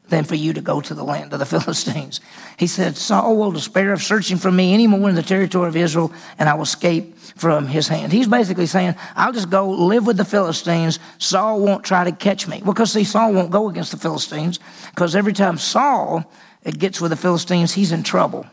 than 0.10 0.24
for 0.24 0.36
you 0.36 0.54
to 0.54 0.62
go 0.62 0.82
to 0.82 0.94
the 0.94 1.04
land 1.04 1.34
of 1.34 1.40
the 1.40 1.46
Philistines. 1.60 2.22
He 2.58 2.68
said, 2.68 2.98
Saul 2.98 3.38
will 3.38 3.52
despair 3.52 3.94
of 3.94 4.02
searching 4.02 4.38
for 4.38 4.52
me 4.52 4.74
anymore 4.74 5.10
in 5.10 5.16
the 5.16 5.24
territory 5.24 5.68
of 5.68 5.76
Israel, 5.76 6.12
and 6.38 6.50
I 6.50 6.54
will 6.56 6.64
escape 6.64 7.18
from 7.18 7.68
his 7.68 7.88
hand. 7.88 8.12
He's 8.12 8.28
basically 8.28 8.66
saying, 8.66 8.96
I'll 9.16 9.34
just 9.34 9.50
go 9.50 9.70
live 9.70 10.06
with 10.06 10.18
the 10.18 10.26
Philistines. 10.26 11.00
Saul 11.18 11.62
won't 11.62 11.84
try 11.84 12.04
to 12.04 12.12
catch 12.12 12.48
me. 12.48 12.62
Because, 12.64 12.92
see, 12.92 13.04
Saul 13.04 13.34
won't 13.34 13.52
go 13.52 13.70
against 13.70 13.92
the 13.92 13.98
Philistines, 13.98 14.60
because 14.90 15.16
every 15.16 15.34
time 15.34 15.58
Saul 15.58 16.30
gets 16.78 17.00
with 17.00 17.12
the 17.12 17.18
Philistines, 17.18 17.74
he's 17.74 17.92
in 17.92 18.04
trouble. 18.04 18.46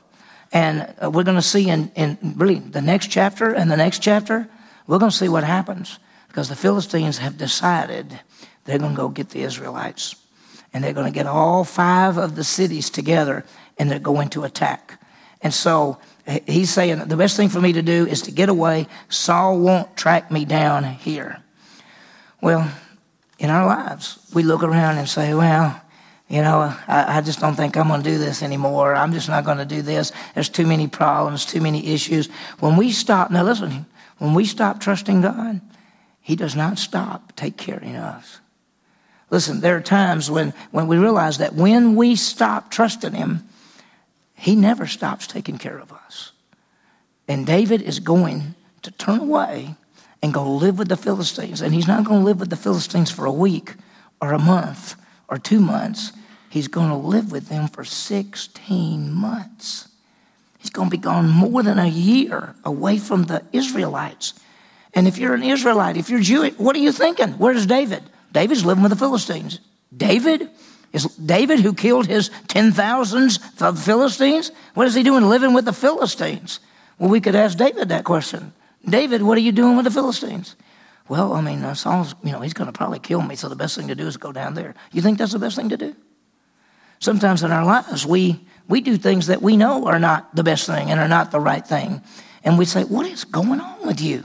And 0.53 0.95
uh, 1.03 1.11
we're 1.11 1.25
going 1.25 1.37
to 1.37 1.43
see 1.43 1.69
in, 1.69 1.91
in 1.97 2.35
really 2.37 2.61
the 2.61 2.81
next 2.81 3.09
chapter 3.09 3.53
and 3.53 3.71
the 3.71 3.77
next 3.77 4.01
chapter, 4.01 4.49
we're 4.87 4.99
going 4.99 5.11
to 5.11 5.17
see 5.17 5.29
what 5.29 5.45
happens. 5.45 5.99
Because 6.29 6.49
the 6.49 6.57
Philistines 6.57 7.19
have 7.19 7.39
decided 7.39 8.21
they're 8.65 8.79
going 8.79 8.93
to 8.93 8.97
go 8.97 9.09
get 9.09 9.31
the 9.31 9.43
Israelites 9.43 10.17
and 10.77 10.85
they're 10.85 10.93
going 10.93 11.11
to 11.11 11.19
get 11.19 11.27
all 11.27 11.65
five 11.65 12.19
of 12.19 12.37
the 12.37 12.45
cities 12.45 12.91
together 12.91 13.47
and 13.79 13.91
they're 13.91 13.99
going 13.99 14.29
to 14.29 14.45
attack. 14.45 15.01
And 15.41 15.55
so 15.55 15.97
he's 16.47 16.69
saying 16.69 16.99
the 16.99 17.17
best 17.17 17.35
thing 17.35 17.49
for 17.49 17.63
me 17.63 17.73
to 17.73 17.81
do 17.81 18.07
is 18.07 18.21
to 18.23 18.31
get 18.31 18.51
away. 18.51 18.87
Saul 19.09 19.59
won't 19.59 19.97
track 19.97 20.31
me 20.31 20.45
down 20.45 20.85
here. 20.85 21.43
Well, 22.43 22.71
in 23.39 23.49
our 23.49 23.65
lives, 23.65 24.19
we 24.35 24.43
look 24.43 24.63
around 24.63 24.99
and 24.99 25.09
say, 25.09 25.33
well, 25.33 25.81
you 26.29 26.43
know, 26.43 26.77
I, 26.87 27.17
I 27.17 27.21
just 27.23 27.41
don't 27.41 27.55
think 27.55 27.75
I'm 27.79 27.89
going 27.89 28.03
to 28.03 28.11
do 28.11 28.19
this 28.19 28.43
anymore. 28.43 28.95
I'm 28.95 29.15
just 29.15 29.31
not 29.31 29.47
going 29.47 29.57
to 29.57 29.65
do 29.65 29.81
this. 29.81 30.13
There's 30.35 30.51
too 30.51 30.67
many 30.67 30.89
problems, 30.89 31.47
too 31.47 31.63
many 31.63 31.87
issues. 31.87 32.29
When 32.61 32.77
we 32.77 32.93
stop, 32.93 33.31
now 33.31 33.45
listen, 33.45 33.87
when 34.19 34.35
we 34.35 34.45
stop 34.45 34.81
trusting 34.81 35.23
God, 35.23 35.63
He 36.21 36.37
does 36.37 36.55
not 36.55 36.79
stop 36.79 37.35
take 37.35 37.57
care 37.57 37.79
of 37.79 37.95
us. 37.95 38.41
Listen, 39.31 39.61
there 39.61 39.77
are 39.77 39.81
times 39.81 40.31
when, 40.31 40.55
when 40.71 40.87
we 40.87 40.99
realize 40.99 41.39
that 41.39 41.55
when 41.55 41.97
we 41.97 42.17
stop 42.17 42.71
trusting 42.71 43.13
Him, 43.13 43.49
He 44.35 44.55
never 44.55 44.87
stops 44.87 45.27
taking 45.27 45.59
care 45.59 45.79
of 45.79 45.93
us. 45.93 46.33
And 47.29 47.47
David 47.47 47.83
is 47.83 47.99
going 47.99 48.55
to 48.83 48.91
turn 48.93 49.21
away 49.21 49.75
and 50.23 50.33
go 50.33 50.51
live 50.51 50.79
with 50.79 50.89
the 50.89 50.97
Philistines. 50.97 51.61
And 51.61 51.75
he's 51.75 51.89
not 51.89 52.05
going 52.05 52.21
to 52.21 52.25
live 52.25 52.41
with 52.41 52.51
the 52.51 52.57
Philistines 52.57 53.11
for 53.11 53.27
a 53.27 53.33
week 53.33 53.75
or 54.21 54.33
a 54.33 54.39
month 54.39 54.97
or 55.29 55.39
two 55.39 55.61
months. 55.61 56.13
He's 56.49 56.69
going 56.69 56.89
to 56.89 56.97
live 56.97 57.33
with 57.33 57.49
them 57.49 57.69
for 57.69 57.85
16 57.85 59.13
months. 59.13 59.89
He's 60.59 60.71
going 60.71 60.89
to 60.89 60.97
be 60.97 61.01
gone 61.01 61.29
more 61.29 61.63
than 61.63 61.79
a 61.79 61.87
year 61.87 62.55
away 62.65 62.99
from 62.99 63.25
the 63.25 63.43
Israelites. 63.53 64.35
And 64.95 65.07
if 65.07 65.19
you're 65.19 65.35
an 65.35 65.43
Israelite, 65.43 65.97
if 65.97 66.09
you're 66.09 66.21
Jewish, 66.21 66.55
what 66.55 66.75
are 66.75 66.81
you 66.81 66.93
thinking? 66.93 67.33
Where's 67.33 67.67
David? 67.67 68.03
David's 68.37 68.67
living 68.67 68.83
with 68.83 68.91
the 68.91 68.99
Philistines. 68.99 69.61
David, 69.97 70.51
Is 70.93 71.07
David 71.17 71.61
who 71.61 71.73
killed 71.73 72.07
his 72.07 72.31
ten 72.49 72.71
thousands 72.71 73.39
of 73.63 73.83
Philistines? 73.83 74.53
What 74.75 74.87
is 74.87 74.95
he 74.95 75.03
doing 75.03 75.25
living 75.25 75.55
with 75.55 75.65
the 75.65 75.73
Philistines? 75.73 76.61
Well, 76.99 77.09
we 77.09 77.23
could 77.23 77.35
ask 77.35 77.57
David 77.57 77.89
that 77.89 78.05
question. 78.05 78.53
David, 78.85 79.23
what 79.23 79.39
are 79.39 79.41
you 79.41 79.53
doing 79.53 79.77
with 79.77 79.87
the 79.87 79.91
Philistines? 79.91 80.55
Well, 81.09 81.33
I 81.33 81.41
mean, 81.41 81.65
uh, 81.65 81.73
Saul's, 81.73 82.15
you 82.23 82.31
know, 82.31 82.41
he's 82.41 82.53
going 82.53 82.67
to 82.67 82.77
probably 82.77 82.99
kill 82.99 83.23
me, 83.23 83.37
so 83.37 83.49
the 83.49 83.57
best 83.57 83.75
thing 83.75 83.89
to 83.89 83.95
do 83.95 84.07
is 84.07 84.19
go 84.19 84.33
down 84.33 84.53
there. 84.53 84.75
You 84.93 85.01
think 85.01 85.17
that's 85.17 85.33
the 85.33 85.39
best 85.39 85.57
thing 85.57 85.71
to 85.71 85.79
do? 85.79 85.97
Sometimes 86.99 87.43
in 87.43 87.53
our 87.53 87.65
lives, 87.65 88.05
we, 88.05 88.39
we 88.69 88.83
do 88.83 88.99
things 88.99 89.29
that 89.29 89.41
we 89.41 89.57
know 89.57 89.87
are 89.87 89.99
not 89.99 90.35
the 90.37 90.45
best 90.45 90.67
thing 90.67 90.91
and 90.91 91.01
are 91.01 91.09
not 91.09 91.31
the 91.31 91.41
right 91.41 91.67
thing. 91.67 92.03
And 92.45 92.59
we 92.59 92.67
say, 92.67 92.85
What 92.85 93.07
is 93.07 93.25
going 93.25 93.61
on 93.61 93.87
with 93.87 94.03
you? 94.03 94.25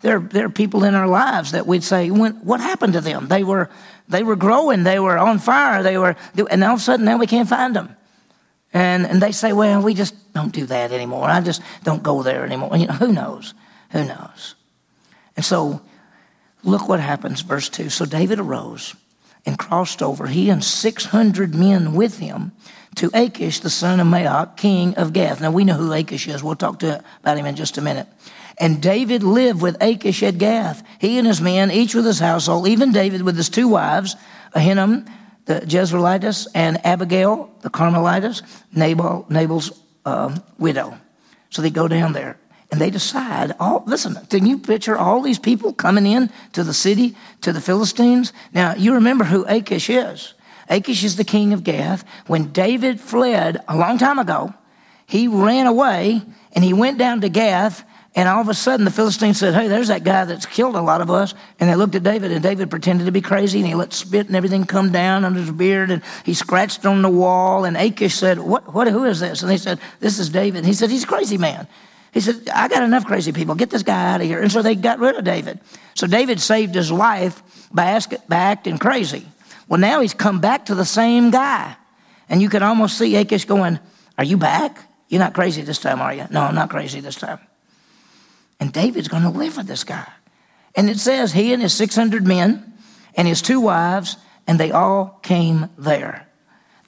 There, 0.00 0.18
there 0.18 0.46
are 0.46 0.50
people 0.50 0.84
in 0.84 0.94
our 0.94 1.06
lives 1.06 1.52
that 1.52 1.66
we'd 1.66 1.84
say, 1.84 2.08
What 2.08 2.60
happened 2.60 2.94
to 2.94 3.00
them? 3.00 3.28
They 3.28 3.44
were, 3.44 3.68
they 4.08 4.22
were 4.22 4.36
growing, 4.36 4.82
they 4.82 4.98
were 4.98 5.18
on 5.18 5.38
fire, 5.38 5.82
they 5.82 5.98
were, 5.98 6.16
and 6.50 6.64
all 6.64 6.74
of 6.74 6.80
a 6.80 6.82
sudden 6.82 7.04
now 7.04 7.18
we 7.18 7.26
can't 7.26 7.48
find 7.48 7.76
them. 7.76 7.96
And, 8.72 9.04
and 9.06 9.20
they 9.20 9.32
say, 9.32 9.52
Well, 9.52 9.82
we 9.82 9.94
just 9.94 10.14
don't 10.32 10.52
do 10.52 10.66
that 10.66 10.92
anymore. 10.92 11.24
I 11.24 11.40
just 11.40 11.60
don't 11.84 12.02
go 12.02 12.22
there 12.22 12.44
anymore. 12.44 12.76
You 12.76 12.86
know, 12.86 12.94
who 12.94 13.12
knows? 13.12 13.54
Who 13.90 14.04
knows? 14.04 14.54
And 15.36 15.44
so, 15.44 15.80
look 16.62 16.88
what 16.88 17.00
happens, 17.00 17.42
verse 17.42 17.68
2. 17.68 17.90
So 17.90 18.04
David 18.04 18.40
arose 18.40 18.94
and 19.46 19.58
crossed 19.58 20.02
over, 20.02 20.26
he 20.26 20.50
and 20.50 20.62
600 20.62 21.54
men 21.54 21.94
with 21.94 22.18
him, 22.18 22.52
to 22.96 23.10
Achish, 23.14 23.60
the 23.60 23.70
son 23.70 24.00
of 24.00 24.06
Maoch, 24.06 24.56
king 24.56 24.94
of 24.96 25.12
Gath. 25.12 25.40
Now 25.40 25.50
we 25.50 25.64
know 25.64 25.74
who 25.74 25.92
Achish 25.92 26.26
is. 26.26 26.42
We'll 26.42 26.56
talk 26.56 26.80
to, 26.80 27.02
about 27.20 27.38
him 27.38 27.46
in 27.46 27.56
just 27.56 27.78
a 27.78 27.80
minute. 27.80 28.08
And 28.60 28.82
David 28.82 29.22
lived 29.22 29.62
with 29.62 29.82
Achish 29.82 30.22
at 30.22 30.36
Gath, 30.36 30.86
he 30.98 31.16
and 31.16 31.26
his 31.26 31.40
men, 31.40 31.70
each 31.70 31.94
with 31.94 32.04
his 32.04 32.18
household, 32.18 32.68
even 32.68 32.92
David 32.92 33.22
with 33.22 33.36
his 33.36 33.48
two 33.48 33.66
wives, 33.66 34.16
Ahinoam, 34.54 35.08
the 35.46 35.60
Jezreelitess, 35.60 36.46
and 36.54 36.84
Abigail, 36.84 37.50
the 37.62 37.70
Carmelitess, 37.70 38.42
Nabal, 38.74 39.24
Nabal's 39.30 39.72
uh, 40.04 40.38
widow. 40.58 40.98
So 41.48 41.62
they 41.62 41.70
go 41.70 41.88
down 41.88 42.12
there 42.12 42.38
and 42.70 42.80
they 42.80 42.90
decide 42.90 43.52
all 43.58 43.82
listen 43.86 44.14
can 44.26 44.46
you 44.46 44.58
picture 44.58 44.96
all 44.96 45.20
these 45.22 45.38
people 45.38 45.72
coming 45.72 46.06
in 46.06 46.30
to 46.52 46.62
the 46.62 46.74
city 46.74 47.16
to 47.40 47.52
the 47.52 47.60
philistines? 47.60 48.32
Now 48.52 48.74
you 48.74 48.94
remember 48.94 49.24
who 49.24 49.44
achish 49.46 49.90
is. 49.90 50.34
Achish 50.68 51.02
is 51.02 51.16
the 51.16 51.24
king 51.24 51.52
of 51.52 51.64
gath. 51.64 52.04
When 52.28 52.52
david 52.52 53.00
fled 53.00 53.62
a 53.66 53.76
long 53.76 53.98
time 53.98 54.18
ago 54.18 54.54
he 55.06 55.26
ran 55.26 55.66
away 55.66 56.22
and 56.52 56.62
he 56.62 56.72
went 56.72 56.98
down 56.98 57.20
to 57.22 57.28
gath 57.28 57.84
and 58.14 58.28
all 58.28 58.40
of 58.40 58.48
a 58.48 58.54
sudden 58.54 58.84
the 58.84 58.90
philistines 58.90 59.38
said 59.38 59.54
hey 59.54 59.68
there's 59.68 59.88
that 59.88 60.04
guy 60.04 60.24
that's 60.24 60.46
killed 60.46 60.74
a 60.74 60.80
lot 60.80 61.00
of 61.00 61.10
us 61.10 61.34
and 61.58 61.70
they 61.70 61.74
looked 61.74 61.94
at 61.94 62.02
david 62.02 62.32
and 62.32 62.42
david 62.42 62.70
pretended 62.70 63.04
to 63.04 63.12
be 63.12 63.20
crazy 63.20 63.58
and 63.58 63.68
he 63.68 63.74
let 63.74 63.92
spit 63.92 64.26
and 64.26 64.36
everything 64.36 64.64
come 64.64 64.90
down 64.90 65.24
under 65.24 65.40
his 65.40 65.50
beard 65.50 65.90
and 65.90 66.02
he 66.24 66.34
scratched 66.34 66.84
on 66.86 67.02
the 67.02 67.08
wall 67.08 67.64
and 67.64 67.76
achish 67.76 68.14
said 68.14 68.38
what, 68.38 68.74
what 68.74 68.88
who 68.88 69.04
is 69.04 69.20
this 69.20 69.42
and 69.42 69.50
they 69.50 69.56
said 69.56 69.78
this 70.00 70.18
is 70.18 70.30
david 70.30 70.64
he 70.64 70.72
said 70.72 70.90
he's 70.90 71.04
a 71.04 71.08
crazy 71.08 71.38
man 71.38 71.66
he 72.12 72.20
said, 72.20 72.48
I 72.48 72.68
got 72.68 72.82
enough 72.82 73.06
crazy 73.06 73.32
people. 73.32 73.54
Get 73.54 73.70
this 73.70 73.82
guy 73.82 74.14
out 74.14 74.20
of 74.20 74.26
here. 74.26 74.40
And 74.40 74.50
so 74.50 74.62
they 74.62 74.74
got 74.74 74.98
rid 74.98 75.16
of 75.16 75.24
David. 75.24 75.60
So 75.94 76.06
David 76.06 76.40
saved 76.40 76.74
his 76.74 76.90
life 76.90 77.42
by, 77.72 77.90
ask, 77.90 78.12
by 78.28 78.36
acting 78.36 78.78
crazy. 78.78 79.26
Well, 79.68 79.78
now 79.78 80.00
he's 80.00 80.14
come 80.14 80.40
back 80.40 80.66
to 80.66 80.74
the 80.74 80.84
same 80.84 81.30
guy. 81.30 81.76
And 82.28 82.42
you 82.42 82.48
can 82.48 82.62
almost 82.62 82.98
see 82.98 83.14
Achish 83.16 83.44
going, 83.44 83.78
Are 84.18 84.24
you 84.24 84.36
back? 84.36 84.78
You're 85.08 85.20
not 85.20 85.34
crazy 85.34 85.62
this 85.62 85.78
time, 85.78 86.00
are 86.00 86.14
you? 86.14 86.26
No, 86.30 86.42
I'm 86.42 86.54
not 86.54 86.70
crazy 86.70 87.00
this 87.00 87.16
time. 87.16 87.38
And 88.60 88.72
David's 88.72 89.08
going 89.08 89.22
to 89.22 89.30
live 89.30 89.56
with 89.56 89.66
this 89.66 89.84
guy. 89.84 90.06
And 90.76 90.88
it 90.88 90.98
says 90.98 91.32
he 91.32 91.52
and 91.52 91.62
his 91.62 91.72
600 91.74 92.26
men 92.26 92.74
and 93.16 93.26
his 93.26 93.42
two 93.42 93.60
wives, 93.60 94.16
and 94.46 94.60
they 94.60 94.70
all 94.70 95.18
came 95.22 95.68
there. 95.76 96.28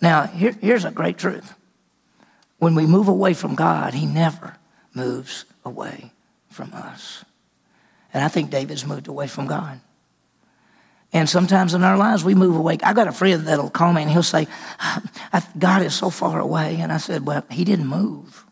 Now, 0.00 0.26
here, 0.26 0.54
here's 0.60 0.84
a 0.84 0.90
great 0.90 1.18
truth. 1.18 1.54
When 2.58 2.74
we 2.74 2.86
move 2.86 3.08
away 3.08 3.34
from 3.34 3.54
God, 3.54 3.94
he 3.94 4.06
never 4.06 4.56
moves 4.94 5.46
away 5.64 6.12
from 6.50 6.72
us. 6.74 7.24
And 8.14 8.22
I 8.22 8.28
think 8.28 8.50
David's 8.50 8.86
moved 8.86 9.08
away 9.08 9.26
from 9.26 9.46
God. 9.46 9.80
And 11.12 11.28
sometimes 11.28 11.74
in 11.74 11.82
our 11.82 11.96
lives, 11.96 12.24
we 12.24 12.34
move 12.34 12.56
away. 12.56 12.78
I 12.82 12.94
got 12.94 13.08
a 13.08 13.12
friend 13.12 13.46
that'll 13.46 13.70
call 13.70 13.92
me 13.92 14.02
and 14.02 14.10
he'll 14.10 14.22
say, 14.22 14.46
God 15.58 15.82
is 15.82 15.94
so 15.94 16.08
far 16.08 16.40
away. 16.40 16.78
And 16.80 16.90
I 16.90 16.96
said, 16.96 17.26
Well, 17.26 17.44
he 17.50 17.64
didn't 17.64 17.86
move, 17.86 18.46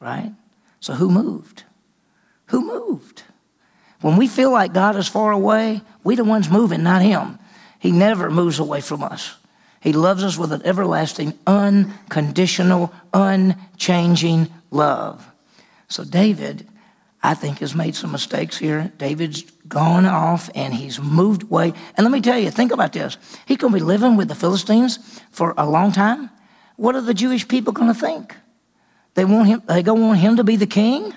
right? 0.00 0.32
So 0.80 0.94
who 0.94 1.10
moved? 1.10 1.62
Who 2.46 2.64
moved? 2.64 3.22
When 4.00 4.16
we 4.16 4.28
feel 4.28 4.52
like 4.52 4.72
God 4.72 4.96
is 4.96 5.08
far 5.08 5.32
away, 5.32 5.80
we 6.04 6.16
the 6.16 6.24
ones 6.24 6.50
moving, 6.50 6.82
not 6.82 7.02
him. 7.02 7.38
He 7.78 7.92
never 7.92 8.30
moves 8.30 8.58
away 8.58 8.80
from 8.80 9.02
us. 9.02 9.36
He 9.80 9.92
loves 9.92 10.24
us 10.24 10.36
with 10.36 10.52
an 10.52 10.62
everlasting, 10.64 11.38
unconditional, 11.46 12.92
unchanging 13.12 14.48
love. 14.70 15.26
So 15.88 16.04
David, 16.04 16.66
I 17.22 17.34
think, 17.34 17.58
has 17.60 17.74
made 17.74 17.94
some 17.94 18.12
mistakes 18.12 18.58
here. 18.58 18.92
David's 18.98 19.42
gone 19.68 20.06
off 20.06 20.50
and 20.54 20.74
he's 20.74 21.00
moved 21.00 21.44
away. 21.44 21.72
And 21.96 22.04
let 22.04 22.10
me 22.10 22.20
tell 22.20 22.38
you, 22.38 22.50
think 22.50 22.72
about 22.72 22.92
this. 22.92 23.16
He's 23.46 23.58
going 23.58 23.72
to 23.72 23.78
be 23.78 23.84
living 23.84 24.16
with 24.16 24.28
the 24.28 24.34
Philistines 24.34 25.20
for 25.30 25.54
a 25.56 25.68
long 25.68 25.92
time. 25.92 26.30
What 26.76 26.94
are 26.94 27.00
the 27.00 27.14
Jewish 27.14 27.46
people 27.46 27.72
going 27.72 27.92
to 27.92 27.98
think? 27.98 28.34
They 29.14 29.24
want 29.24 29.48
him, 29.48 29.62
they 29.66 29.82
going 29.82 30.02
want 30.02 30.18
him 30.18 30.36
to 30.36 30.44
be 30.44 30.56
the 30.56 30.66
king? 30.66 31.14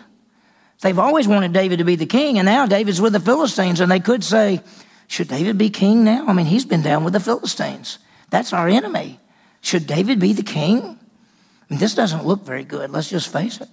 They've 0.81 0.97
always 0.97 1.27
wanted 1.27 1.51
David 1.51 1.79
to 1.79 1.83
be 1.83 1.95
the 1.95 2.05
king, 2.05 2.39
and 2.39 2.45
now 2.45 2.65
David's 2.65 3.01
with 3.01 3.13
the 3.13 3.19
Philistines, 3.19 3.81
and 3.81 3.91
they 3.91 3.99
could 3.99 4.23
say, 4.23 4.61
Should 5.07 5.27
David 5.27 5.57
be 5.57 5.69
king 5.69 6.03
now? 6.03 6.25
I 6.27 6.33
mean, 6.33 6.45
he's 6.45 6.65
been 6.65 6.81
down 6.81 7.03
with 7.03 7.13
the 7.13 7.19
Philistines. 7.19 7.99
That's 8.29 8.53
our 8.53 8.67
enemy. 8.67 9.19
Should 9.61 9.87
David 9.87 10.19
be 10.19 10.33
the 10.33 10.43
king? 10.43 10.81
I 10.81 11.65
mean, 11.69 11.79
this 11.79 11.95
doesn't 11.95 12.25
look 12.25 12.45
very 12.45 12.63
good, 12.63 12.91
let's 12.91 13.09
just 13.09 13.31
face 13.31 13.59
it. 13.59 13.67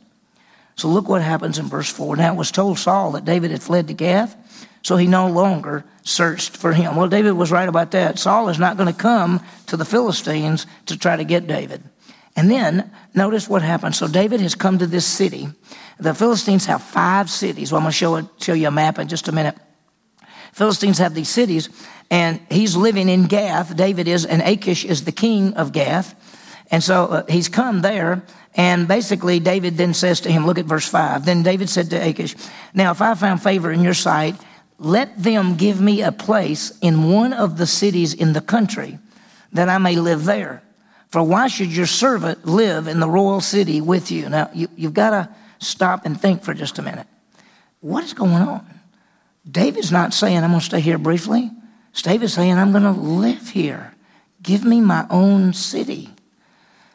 So 0.75 0.89
look 0.89 1.09
what 1.09 1.23
happens 1.23 1.59
in 1.59 1.67
verse 1.67 1.91
4. 1.91 2.17
Now 2.17 2.35
it 2.35 2.37
was 2.37 2.51
told 2.51 2.79
Saul 2.79 3.13
that 3.13 3.25
David 3.25 3.51
had 3.51 3.63
fled 3.63 3.89
to 3.89 3.95
Gath, 3.95 4.37
so 4.83 4.97
he 4.97 5.07
no 5.07 5.29
longer 5.29 5.85
searched 6.03 6.57
for 6.57 6.73
him. 6.73 6.97
Well, 6.97 7.09
David 7.09 7.33
was 7.33 7.51
right 7.51 7.69
about 7.69 7.93
that. 7.93 8.19
Saul 8.19 8.49
is 8.49 8.59
not 8.59 8.77
going 8.77 8.93
to 8.93 8.99
come 8.99 9.43
to 9.67 9.77
the 9.77 9.85
Philistines 9.85 10.67
to 10.87 10.99
try 10.99 11.17
to 11.17 11.25
get 11.25 11.47
David. 11.47 11.83
And 12.37 12.51
then 12.51 12.93
notice 13.15 13.49
what 13.49 13.63
happens. 13.63 13.97
So 13.97 14.07
David 14.07 14.41
has 14.41 14.55
come 14.55 14.79
to 14.79 14.87
this 14.87 15.07
city. 15.07 15.49
The 15.99 16.15
Philistines 16.15 16.67
have 16.67 16.83
five 16.83 17.31
cities. 17.31 17.73
Well, 17.73 17.79
I'm 17.79 17.85
going 17.85 17.93
to 17.93 17.97
show, 17.97 18.17
it, 18.17 18.27
show 18.39 18.53
you 18.53 18.69
a 18.69 18.71
map 18.71 18.99
in 18.99 19.09
just 19.09 19.29
a 19.29 19.33
minute. 19.33 19.57
Philistines 20.53 20.99
have 20.99 21.15
these 21.15 21.29
cities, 21.29 21.69
and 22.11 22.41
he's 22.51 22.77
living 22.77 23.09
in 23.09 23.27
Gath. 23.27 23.77
David 23.77 24.09
is, 24.09 24.25
and 24.25 24.41
Achish 24.43 24.85
is 24.85 25.05
the 25.05 25.13
king 25.13 25.55
of 25.55 25.73
Gath. 25.73 26.15
And 26.71 26.83
so 26.83 27.07
uh, 27.07 27.27
he's 27.29 27.49
come 27.49 27.83
there, 27.83 28.23
and 28.55 28.89
basically, 28.89 29.39
David 29.39 29.77
then 29.77 29.93
says 29.93 30.21
to 30.23 30.33
him, 30.33 30.47
look 30.47 30.59
at 30.59 30.65
verse 30.65 30.89
5. 30.89 31.25
Then 31.27 31.43
David 31.43 31.69
said 31.69 31.91
to 31.91 31.97
Achish, 31.97 32.35
Now, 32.73 32.91
if 32.91 33.03
I 33.03 33.15
found 33.15 33.43
favor 33.43 33.71
in 33.71 33.83
your 33.83 33.95
sight, 33.95 34.35
let 34.79 35.23
them 35.23 35.57
give 35.57 35.81
me 35.81 36.03
a 36.03 36.13
place 36.13 36.77
in 36.81 37.11
one 37.11 37.33
of 37.33 37.59
the 37.59 37.67
cities 37.67 38.15
in 38.15 38.33
the 38.33 38.41
country 38.41 38.99
that 39.53 39.69
I 39.69 39.79
may 39.79 39.97
live 39.97 40.25
there. 40.25 40.63
For 41.09 41.23
why 41.23 41.49
should 41.49 41.75
your 41.75 41.87
servant 41.87 42.47
live 42.47 42.89
in 42.89 43.01
the 43.01 43.09
royal 43.09 43.41
city 43.41 43.81
with 43.81 44.11
you? 44.11 44.29
Now, 44.29 44.51
you, 44.53 44.69
you've 44.77 44.95
got 44.95 45.11
to 45.11 45.29
stop 45.59 46.05
and 46.05 46.21
think 46.21 46.43
for 46.43 46.53
just 46.53 46.79
a 46.79 46.83
minute. 46.83 47.07
What 47.81 48.05
is 48.05 48.13
going 48.13 48.33
on? 48.33 48.67
David's 49.49 49.93
not 49.93 50.13
saying, 50.13 50.39
I'm 50.39 50.51
going 50.51 50.61
to 50.61 50.67
stay 50.67 50.81
here 50.81 50.99
briefly. 50.99 51.51
David's 52.03 52.35
saying, 52.35 52.55
I'm 52.55 52.73
going 52.73 52.83
to 52.83 52.91
live 52.91 53.51
here. 53.51 53.95
Give 54.43 54.65
me 54.65 54.81
my 54.81 55.07
own 55.09 55.53
city. 55.53 56.11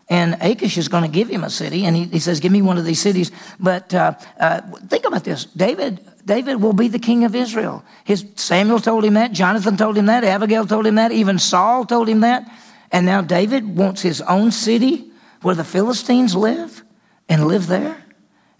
And 0.09 0.37
Achish 0.41 0.77
is 0.77 0.89
going 0.89 1.03
to 1.03 1.09
give 1.09 1.29
him 1.29 1.45
a 1.45 1.49
city, 1.49 1.85
and 1.85 1.95
he, 1.95 2.03
he 2.03 2.19
says, 2.19 2.41
"Give 2.41 2.51
me 2.51 2.61
one 2.61 2.77
of 2.77 2.83
these 2.83 2.99
cities." 2.99 3.31
But 3.61 3.93
uh, 3.93 4.15
uh, 4.37 4.59
think 4.89 5.05
about 5.05 5.23
this: 5.23 5.45
David, 5.45 6.05
David 6.25 6.61
will 6.61 6.73
be 6.73 6.89
the 6.89 6.99
king 6.99 7.23
of 7.23 7.33
Israel. 7.33 7.81
His 8.03 8.25
Samuel 8.35 8.81
told 8.81 9.05
him 9.05 9.13
that, 9.13 9.31
Jonathan 9.31 9.77
told 9.77 9.97
him 9.97 10.07
that, 10.07 10.25
Abigail 10.25 10.67
told 10.67 10.85
him 10.85 10.95
that, 10.95 11.13
even 11.13 11.39
Saul 11.39 11.85
told 11.85 12.09
him 12.09 12.19
that, 12.21 12.43
and 12.91 13.05
now 13.05 13.21
David 13.21 13.77
wants 13.77 14.01
his 14.01 14.21
own 14.21 14.51
city 14.51 15.11
where 15.41 15.55
the 15.55 15.63
Philistines 15.63 16.35
live 16.35 16.83
and 17.29 17.47
live 17.47 17.67
there. 17.67 18.03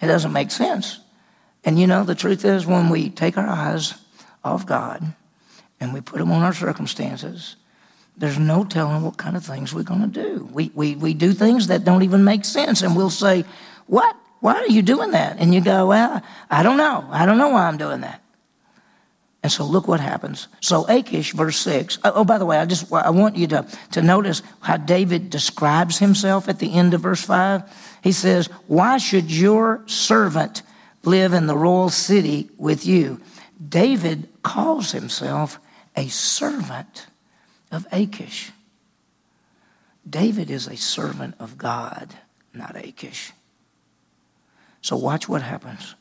It 0.01 0.07
doesn't 0.07 0.33
make 0.33 0.51
sense. 0.51 0.99
And 1.63 1.79
you 1.79 1.85
know, 1.85 2.03
the 2.03 2.15
truth 2.15 2.43
is, 2.43 2.65
when 2.65 2.89
we 2.89 3.09
take 3.09 3.37
our 3.37 3.47
eyes 3.47 3.93
off 4.43 4.65
God 4.65 5.13
and 5.79 5.93
we 5.93 6.01
put 6.01 6.19
them 6.19 6.31
on 6.31 6.41
our 6.41 6.53
circumstances 6.53 7.55
there's 8.17 8.37
no 8.37 8.63
telling 8.63 9.01
what 9.01 9.17
kind 9.17 9.35
of 9.35 9.43
things 9.43 9.73
we're 9.73 9.83
going 9.83 10.01
to 10.01 10.07
do. 10.07 10.47
We, 10.51 10.71
we, 10.75 10.95
we 10.95 11.13
do 11.13 11.33
things 11.33 11.67
that 11.67 11.83
don't 11.83 12.03
even 12.03 12.23
make 12.23 12.45
sense, 12.45 12.81
and 12.81 12.95
we'll 12.95 13.09
say, 13.09 13.45
What? 13.87 14.15
Why 14.41 14.55
are 14.55 14.67
you 14.67 14.81
doing 14.81 15.11
that? 15.11 15.37
And 15.39 15.53
you 15.53 15.61
go, 15.61 15.87
Well, 15.87 16.21
I 16.49 16.63
don't 16.63 16.77
know. 16.77 17.07
I 17.09 17.25
don't 17.25 17.37
know 17.37 17.49
why 17.49 17.67
I'm 17.67 17.77
doing 17.77 18.01
that. 18.01 18.21
And 19.43 19.51
so 19.51 19.65
look 19.65 19.87
what 19.87 19.99
happens. 19.99 20.47
So 20.59 20.85
Achish, 20.87 21.33
verse 21.33 21.57
6. 21.57 21.97
Oh, 22.03 22.23
by 22.23 22.37
the 22.37 22.45
way, 22.45 22.59
I 22.59 22.65
just 22.65 22.91
I 22.93 23.09
want 23.09 23.37
you 23.37 23.47
to, 23.47 23.65
to 23.91 24.01
notice 24.01 24.43
how 24.59 24.77
David 24.77 25.31
describes 25.31 25.97
himself 25.97 26.47
at 26.47 26.59
the 26.59 26.73
end 26.73 26.93
of 26.93 27.01
verse 27.01 27.23
5. 27.23 27.63
He 28.03 28.11
says, 28.11 28.47
Why 28.67 28.97
should 28.97 29.31
your 29.31 29.81
servant 29.87 30.61
live 31.03 31.33
in 31.33 31.47
the 31.47 31.57
royal 31.57 31.89
city 31.89 32.49
with 32.57 32.85
you? 32.85 33.19
David 33.67 34.29
calls 34.43 34.91
himself 34.91 35.59
a 35.95 36.07
servant 36.07 37.07
of 37.71 37.87
Achish. 37.91 38.51
David 40.07 40.51
is 40.51 40.67
a 40.67 40.77
servant 40.77 41.35
of 41.39 41.57
God, 41.57 42.13
not 42.53 42.75
Achish. 42.75 43.31
So 44.81 44.97
watch 44.97 45.27
what 45.27 45.41
happens. 45.41 45.95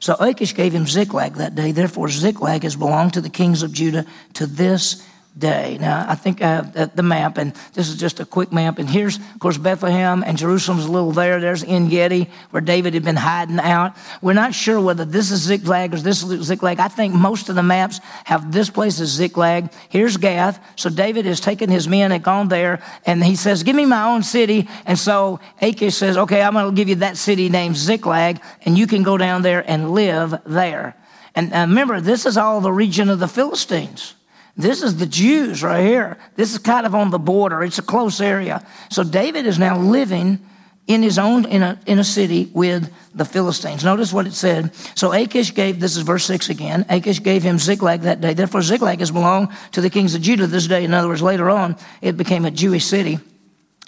So 0.00 0.14
Achish 0.14 0.54
gave 0.54 0.72
him 0.72 0.86
Ziklag 0.86 1.34
that 1.34 1.54
day. 1.54 1.72
Therefore, 1.72 2.08
Ziklag 2.08 2.62
has 2.62 2.76
belonged 2.76 3.14
to 3.14 3.20
the 3.20 3.30
kings 3.30 3.62
of 3.62 3.72
Judah 3.72 4.06
to 4.34 4.46
this 4.46 5.06
day. 5.36 5.78
Now, 5.80 6.06
I 6.08 6.14
think 6.14 6.42
I 6.42 6.62
have 6.62 6.94
the 6.94 7.02
map, 7.02 7.38
and 7.38 7.54
this 7.72 7.88
is 7.88 7.96
just 7.96 8.20
a 8.20 8.24
quick 8.24 8.52
map. 8.52 8.78
And 8.78 8.88
here's, 8.88 9.16
of 9.16 9.38
course, 9.40 9.58
Bethlehem, 9.58 10.22
and 10.24 10.38
Jerusalem's 10.38 10.84
a 10.84 10.90
little 10.90 11.10
there. 11.10 11.40
There's 11.40 11.64
En 11.64 11.88
Gedi, 11.88 12.30
where 12.50 12.60
David 12.60 12.94
had 12.94 13.04
been 13.04 13.16
hiding 13.16 13.58
out. 13.58 13.96
We're 14.22 14.34
not 14.34 14.54
sure 14.54 14.80
whether 14.80 15.04
this 15.04 15.30
is 15.30 15.42
Ziklag 15.42 15.94
or 15.94 15.98
this 15.98 16.22
is 16.22 16.46
Ziklag. 16.46 16.78
I 16.78 16.88
think 16.88 17.14
most 17.14 17.48
of 17.48 17.56
the 17.56 17.62
maps 17.62 18.00
have 18.24 18.52
this 18.52 18.70
place 18.70 19.00
as 19.00 19.08
Ziklag. 19.08 19.72
Here's 19.88 20.16
Gath. 20.16 20.60
So 20.76 20.88
David 20.88 21.24
has 21.24 21.40
taken 21.40 21.68
his 21.68 21.88
men 21.88 22.12
and 22.12 22.22
gone 22.22 22.48
there, 22.48 22.82
and 23.04 23.22
he 23.22 23.34
says, 23.34 23.64
Give 23.64 23.76
me 23.76 23.86
my 23.86 24.04
own 24.04 24.22
city. 24.22 24.68
And 24.86 24.98
so 24.98 25.40
Achish 25.60 25.96
says, 25.96 26.16
Okay, 26.16 26.42
I'm 26.42 26.52
going 26.52 26.66
to 26.66 26.76
give 26.76 26.88
you 26.88 26.96
that 26.96 27.16
city 27.16 27.48
named 27.48 27.76
Ziklag, 27.76 28.40
and 28.64 28.78
you 28.78 28.86
can 28.86 29.02
go 29.02 29.18
down 29.18 29.42
there 29.42 29.68
and 29.68 29.90
live 29.90 30.34
there. 30.46 30.96
And 31.34 31.52
uh, 31.52 31.66
remember, 31.68 32.00
this 32.00 32.24
is 32.24 32.36
all 32.36 32.60
the 32.60 32.72
region 32.72 33.08
of 33.08 33.18
the 33.18 33.26
Philistines. 33.26 34.14
This 34.56 34.82
is 34.82 34.96
the 34.96 35.06
Jews 35.06 35.62
right 35.62 35.84
here. 35.84 36.16
This 36.36 36.52
is 36.52 36.58
kind 36.58 36.86
of 36.86 36.94
on 36.94 37.10
the 37.10 37.18
border. 37.18 37.62
It's 37.64 37.78
a 37.78 37.82
close 37.82 38.20
area. 38.20 38.64
So 38.90 39.02
David 39.02 39.46
is 39.46 39.58
now 39.58 39.78
living 39.78 40.38
in 40.86 41.02
his 41.02 41.18
own 41.18 41.46
in 41.46 41.62
a 41.62 41.80
in 41.86 41.98
a 41.98 42.04
city 42.04 42.50
with 42.52 42.92
the 43.14 43.24
Philistines. 43.24 43.84
Notice 43.84 44.12
what 44.12 44.26
it 44.26 44.34
said. 44.34 44.74
So 44.94 45.12
Achish 45.12 45.54
gave 45.54 45.80
this 45.80 45.96
is 45.96 46.02
verse 46.02 46.24
six 46.24 46.50
again. 46.50 46.84
Achish 46.88 47.22
gave 47.22 47.42
him 47.42 47.58
Ziklag 47.58 48.02
that 48.02 48.20
day. 48.20 48.34
Therefore 48.34 48.62
Ziklag 48.62 49.00
has 49.00 49.10
belonged 49.10 49.48
to 49.72 49.80
the 49.80 49.90
kings 49.90 50.14
of 50.14 50.22
Judah 50.22 50.46
this 50.46 50.66
day. 50.66 50.84
In 50.84 50.94
other 50.94 51.08
words, 51.08 51.22
later 51.22 51.50
on 51.50 51.76
it 52.02 52.16
became 52.16 52.44
a 52.44 52.50
Jewish 52.50 52.84
city. 52.84 53.18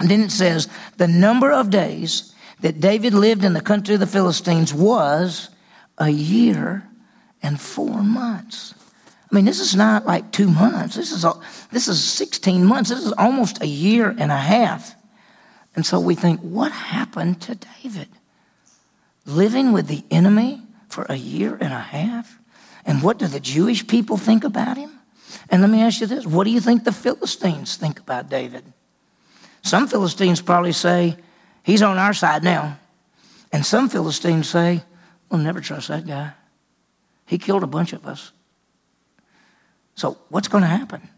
And 0.01 0.11
then 0.11 0.21
it 0.21 0.33
says 0.33 0.69
the 0.97 1.09
number 1.09 1.53
of 1.53 1.71
days 1.71 2.35
that 2.61 2.81
David 2.81 3.15
lived 3.15 3.45
in 3.45 3.53
the 3.53 3.61
country 3.61 3.95
of 3.95 4.01
the 4.01 4.07
Philistines 4.07 4.73
was 4.73 5.51
a 5.99 6.09
year 6.09 6.89
and 7.43 7.61
four 7.61 8.03
months. 8.03 8.75
I 9.37 9.39
mean, 9.39 9.45
this 9.45 9.61
is 9.61 9.77
not 9.77 10.07
like 10.07 10.33
two 10.33 10.49
months. 10.49 10.97
This 10.97 11.13
is, 11.13 11.23
a, 11.23 11.35
this 11.71 11.89
is 11.89 12.03
16 12.03 12.65
months. 12.65 12.89
This 12.89 13.05
is 13.05 13.13
almost 13.13 13.63
a 13.63 13.67
year 13.67 14.09
and 14.09 14.33
a 14.33 14.37
half. 14.37 14.95
And 15.75 15.85
so 15.85 16.01
we 16.01 16.15
think, 16.15 16.41
what 16.41 16.73
happened 16.73 17.43
to 17.43 17.55
David? 17.55 18.09
Living 19.27 19.73
with 19.73 19.89
the 19.89 20.03
enemy 20.11 20.63
for 20.89 21.05
a 21.11 21.17
year 21.17 21.55
and 21.61 21.75
a 21.75 21.79
half? 21.79 22.39
And 22.87 23.03
what 23.03 23.19
do 23.19 23.27
the 23.27 23.39
Jewish 23.39 23.87
people 23.87 24.17
think 24.17 24.43
about 24.43 24.79
him? 24.79 24.91
And 25.51 25.61
let 25.61 25.71
me 25.71 25.83
ask 25.83 26.01
you 26.01 26.07
this 26.07 26.25
what 26.25 26.45
do 26.45 26.51
you 26.51 26.61
think 26.61 26.85
the 26.85 26.93
Philistines 26.93 27.77
think 27.77 28.01
about 28.01 28.31
David? 28.31 28.65
Some 29.61 29.87
Philistines 29.87 30.41
probably 30.41 30.73
say, 30.73 31.15
he's 31.63 31.83
on 31.83 31.99
our 31.99 32.15
side 32.15 32.43
now. 32.43 32.79
And 33.53 33.67
some 33.67 33.91
Philistines 33.91 34.49
say, 34.49 34.83
we'll 35.29 35.43
never 35.43 35.61
trust 35.61 35.89
that 35.89 36.07
guy. 36.07 36.33
He 37.27 37.37
killed 37.37 37.65
a 37.65 37.67
bunch 37.67 37.93
of 37.93 38.07
us. 38.07 38.33
So, 39.97 40.19
what's 40.29 40.49
going 40.49 40.63
to 40.63 40.69
happen? 40.69 41.09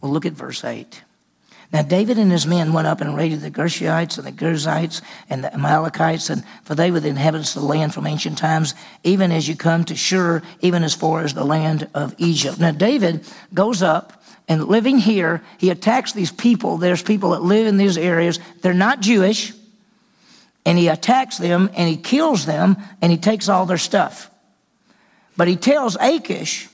Well, 0.00 0.12
look 0.12 0.26
at 0.26 0.34
verse 0.34 0.64
8. 0.64 1.02
Now, 1.72 1.82
David 1.82 2.18
and 2.18 2.32
his 2.32 2.46
men 2.46 2.72
went 2.72 2.86
up 2.86 3.00
and 3.00 3.14
raided 3.16 3.42
the 3.42 3.50
Geshurites 3.50 4.16
and 4.16 4.26
the 4.26 4.32
Girzites 4.32 5.02
and 5.28 5.44
the 5.44 5.52
Amalekites, 5.52 6.30
and 6.30 6.42
for 6.64 6.74
they 6.74 6.90
were 6.90 7.00
the 7.00 7.08
inhabitants 7.08 7.54
of 7.54 7.62
the 7.62 7.68
land 7.68 7.92
from 7.92 8.06
ancient 8.06 8.38
times, 8.38 8.74
even 9.04 9.30
as 9.30 9.46
you 9.46 9.54
come 9.54 9.84
to 9.84 9.94
Shur, 9.94 10.42
even 10.60 10.82
as 10.82 10.94
far 10.94 11.22
as 11.22 11.34
the 11.34 11.44
land 11.44 11.88
of 11.94 12.14
Egypt. 12.18 12.58
Now, 12.58 12.72
David 12.72 13.26
goes 13.52 13.82
up 13.82 14.22
and 14.48 14.64
living 14.64 14.98
here, 14.98 15.42
he 15.58 15.68
attacks 15.68 16.12
these 16.12 16.32
people. 16.32 16.78
There's 16.78 17.02
people 17.02 17.30
that 17.30 17.42
live 17.42 17.66
in 17.66 17.76
these 17.76 17.98
areas. 17.98 18.40
They're 18.62 18.72
not 18.72 19.00
Jewish, 19.00 19.52
and 20.64 20.78
he 20.78 20.88
attacks 20.88 21.36
them 21.36 21.70
and 21.74 21.88
he 21.88 21.96
kills 21.96 22.46
them 22.46 22.78
and 23.02 23.12
he 23.12 23.18
takes 23.18 23.48
all 23.48 23.66
their 23.66 23.78
stuff. 23.78 24.30
But 25.36 25.48
he 25.48 25.56
tells 25.56 25.96
Achish, 26.00 26.68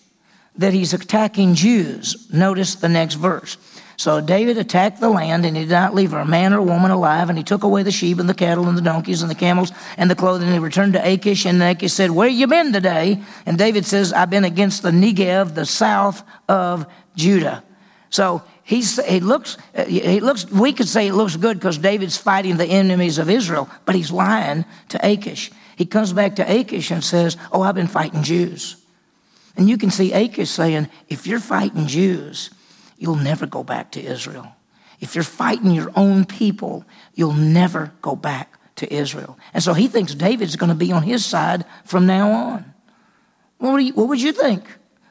that 0.57 0.73
he's 0.73 0.95
attacking 0.95 1.55
Jews. 1.55 2.31
Notice 2.33 2.77
the 2.77 2.89
next 2.89 3.15
verse. 3.15 3.57
So 3.97 4.21
David 4.21 4.59
attacked 4.59 5.01
the 5.01 5.09
land, 5.09 5.47
and 5.47 5.57
he 5.57 5.65
did 5.65 5.71
not 5.71 5.95
leave 5.95 6.13
a 6.13 6.25
man 6.25 6.53
or 6.53 6.61
woman 6.63 6.91
alive, 6.91 7.29
and 7.29 7.39
he 7.39 7.45
took 7.45 7.63
away 7.63 7.83
the 7.83 7.93
sheep 7.93 8.19
and 8.19 8.29
the 8.29 8.35
cattle 8.35 8.69
and 8.69 8.77
the 8.77 8.83
donkeys 8.83 9.23
and 9.23 9.31
the 9.31 9.37
camels 9.37 9.73
and 9.97 10.11
the 10.11 10.17
clothing, 10.17 10.49
and 10.49 10.55
he 10.55 10.59
returned 10.59 10.95
to 10.95 11.09
Achish, 11.09 11.47
and 11.47 11.63
Achish 11.63 11.93
said, 11.93 12.11
Where 12.11 12.29
you 12.29 12.47
been 12.47 12.73
today? 12.73 13.23
And 13.47 13.57
David 13.57 13.87
says, 13.87 14.13
I've 14.13 14.31
been 14.31 14.45
against 14.45 14.83
the 14.83 14.91
Negev, 14.91 15.55
the 15.55 15.67
south 15.67 16.23
of 16.49 16.87
Judah. 17.15 17.63
So 18.11 18.43
he 18.65 18.81
looks, 19.21 19.59
he 19.87 20.21
looks, 20.21 20.51
we 20.51 20.73
could 20.73 20.89
say 20.89 21.09
it 21.09 21.15
looks 21.15 21.37
good 21.37 21.59
because 21.59 21.79
David's 21.79 22.17
fighting 22.17 22.57
the 22.57 22.67
enemies 22.67 23.19
of 23.19 23.31
Israel, 23.31 23.69
but 23.85 23.95
he's 23.95 24.11
lying 24.11 24.65
to 24.89 25.07
Achish. 25.07 25.51
He 25.77 25.87
comes 25.87 26.13
back 26.13 26.37
to 26.37 26.43
Achish 26.43 26.91
and 26.91 27.03
says, 27.03 27.37
Oh, 27.53 27.63
I've 27.63 27.75
been 27.75 27.87
fighting 27.87 28.23
Jews. 28.23 28.84
And 29.57 29.69
you 29.69 29.79
can 29.79 29.91
see 29.91 30.13
Achish 30.13 30.51
saying, 30.51 30.89
if 31.09 31.27
you're 31.27 31.41
fighting 31.41 31.87
Jews, 31.87 32.51
you'll 32.99 33.17
never 33.17 33.47
go 33.47 33.63
back 33.63 33.93
to 33.93 34.03
Israel. 34.03 34.55
If 35.01 35.15
you're 35.15 35.25
fighting 35.25 35.71
your 35.71 35.93
own 35.97 36.25
people, 36.25 36.85
you'll 37.15 37.33
never 37.33 37.93
go 38.03 38.17
back 38.17 38.59
to 38.77 38.93
Israel. 38.93 39.39
And 39.53 39.63
so 39.63 39.73
he 39.73 39.89
thinks 39.89 40.15
David's 40.15 40.57
going 40.57 40.71
to 40.71 40.75
be 40.75 40.93
on 40.93 41.03
his 41.03 41.25
side 41.25 41.65
from 41.85 42.07
now 42.07 42.31
on. 42.31 42.75
What, 43.59 43.79
you, 43.79 43.93
what 43.95 44.09
would 44.09 44.21
you 44.21 44.33
think? 44.33 44.65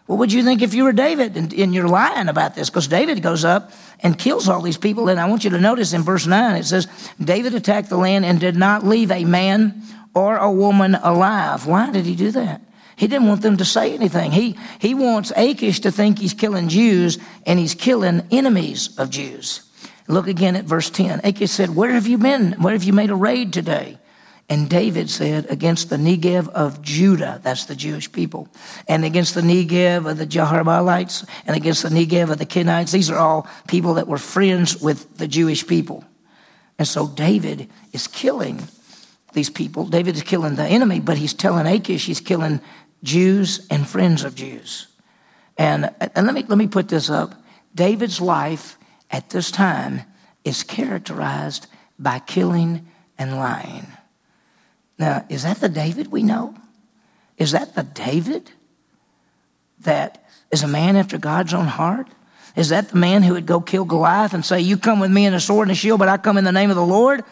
What 0.05 0.19
would 0.19 0.33
you 0.33 0.43
think 0.43 0.61
if 0.61 0.73
you 0.73 0.83
were 0.83 0.91
David 0.91 1.37
and, 1.37 1.53
and 1.53 1.73
you're 1.73 1.87
lying 1.87 2.27
about 2.27 2.55
this? 2.55 2.69
Because 2.69 2.87
David 2.87 3.21
goes 3.21 3.45
up 3.45 3.71
and 4.01 4.19
kills 4.19 4.49
all 4.49 4.61
these 4.61 4.77
people. 4.77 5.07
And 5.07 5.19
I 5.19 5.29
want 5.29 5.45
you 5.45 5.49
to 5.51 5.59
notice 5.59 5.93
in 5.93 6.01
verse 6.01 6.27
9 6.27 6.55
it 6.57 6.65
says, 6.65 6.87
David 7.23 7.55
attacked 7.55 7.89
the 7.89 7.97
land 7.97 8.25
and 8.25 8.39
did 8.39 8.57
not 8.57 8.85
leave 8.85 9.11
a 9.11 9.23
man 9.23 9.81
or 10.13 10.37
a 10.37 10.51
woman 10.51 10.95
alive. 10.95 11.65
Why 11.65 11.89
did 11.89 12.05
he 12.05 12.15
do 12.15 12.31
that? 12.31 12.61
He 12.95 13.07
didn't 13.07 13.27
want 13.27 13.41
them 13.41 13.57
to 13.57 13.65
say 13.65 13.93
anything. 13.93 14.31
He, 14.31 14.57
he 14.79 14.93
wants 14.93 15.31
Achish 15.35 15.81
to 15.81 15.91
think 15.91 16.19
he's 16.19 16.33
killing 16.33 16.69
Jews 16.69 17.17
and 17.45 17.59
he's 17.59 17.75
killing 17.75 18.27
enemies 18.31 18.97
of 18.97 19.09
Jews. 19.09 19.61
Look 20.07 20.27
again 20.27 20.55
at 20.55 20.65
verse 20.65 20.89
10. 20.89 21.21
Achish 21.23 21.51
said, 21.51 21.75
Where 21.75 21.91
have 21.91 22.07
you 22.07 22.17
been? 22.17 22.53
Where 22.53 22.73
have 22.73 22.83
you 22.83 22.93
made 22.93 23.09
a 23.09 23.15
raid 23.15 23.53
today? 23.53 23.97
And 24.49 24.69
David 24.69 25.09
said, 25.09 25.49
Against 25.49 25.89
the 25.89 25.95
Negev 25.95 26.49
of 26.49 26.81
Judah, 26.81 27.39
that's 27.41 27.65
the 27.65 27.75
Jewish 27.75 28.11
people, 28.11 28.49
and 28.87 29.05
against 29.05 29.33
the 29.35 29.41
Negev 29.41 30.09
of 30.09 30.17
the 30.17 30.27
Jerahmeelites, 30.27 31.27
and 31.47 31.55
against 31.55 31.83
the 31.83 31.89
Negev 31.89 32.29
of 32.29 32.37
the 32.37 32.45
Kenites. 32.45 32.91
These 32.91 33.09
are 33.09 33.17
all 33.17 33.47
people 33.67 33.95
that 33.95 34.07
were 34.07 34.17
friends 34.17 34.81
with 34.81 35.17
the 35.17 35.27
Jewish 35.27 35.65
people. 35.65 36.03
And 36.77 36.87
so 36.87 37.07
David 37.07 37.69
is 37.93 38.07
killing 38.07 38.67
these 39.33 39.49
people. 39.49 39.85
David 39.85 40.15
is 40.15 40.23
killing 40.23 40.55
the 40.55 40.65
enemy, 40.65 40.99
but 40.99 41.17
he's 41.17 41.33
telling 41.33 41.67
Achish 41.67 42.05
he's 42.05 42.21
killing 42.21 42.61
Jews 43.03 43.67
and 43.69 43.87
friends 43.87 44.23
of 44.23 44.35
Jews. 44.35 44.87
And, 45.57 45.93
and 46.15 46.25
let, 46.25 46.33
me, 46.33 46.45
let 46.47 46.57
me 46.57 46.67
put 46.67 46.87
this 46.87 47.09
up. 47.09 47.35
David's 47.75 48.21
life 48.21 48.77
at 49.11 49.29
this 49.29 49.51
time 49.51 50.01
is 50.43 50.63
characterized 50.63 51.67
by 51.99 52.19
killing 52.19 52.87
and 53.17 53.37
lying. 53.37 53.87
Now, 54.97 55.25
is 55.29 55.43
that 55.43 55.59
the 55.59 55.69
David 55.69 56.11
we 56.11 56.23
know? 56.23 56.55
Is 57.37 57.51
that 57.51 57.75
the 57.75 57.83
David 57.83 58.51
that 59.81 60.25
is 60.51 60.63
a 60.63 60.67
man 60.67 60.95
after 60.95 61.17
God's 61.17 61.53
own 61.53 61.65
heart? 61.65 62.07
Is 62.55 62.69
that 62.69 62.89
the 62.89 62.97
man 62.97 63.23
who 63.23 63.33
would 63.33 63.45
go 63.45 63.59
kill 63.59 63.85
Goliath 63.85 64.33
and 64.33 64.45
say, 64.45 64.61
You 64.61 64.77
come 64.77 64.99
with 64.99 65.11
me 65.11 65.25
in 65.25 65.33
a 65.33 65.39
sword 65.39 65.67
and 65.67 65.71
a 65.71 65.75
shield, 65.75 65.99
but 65.99 66.09
I 66.09 66.17
come 66.17 66.37
in 66.37 66.43
the 66.43 66.51
name 66.51 66.69
of 66.69 66.75
the 66.75 66.85
Lord? 66.85 67.23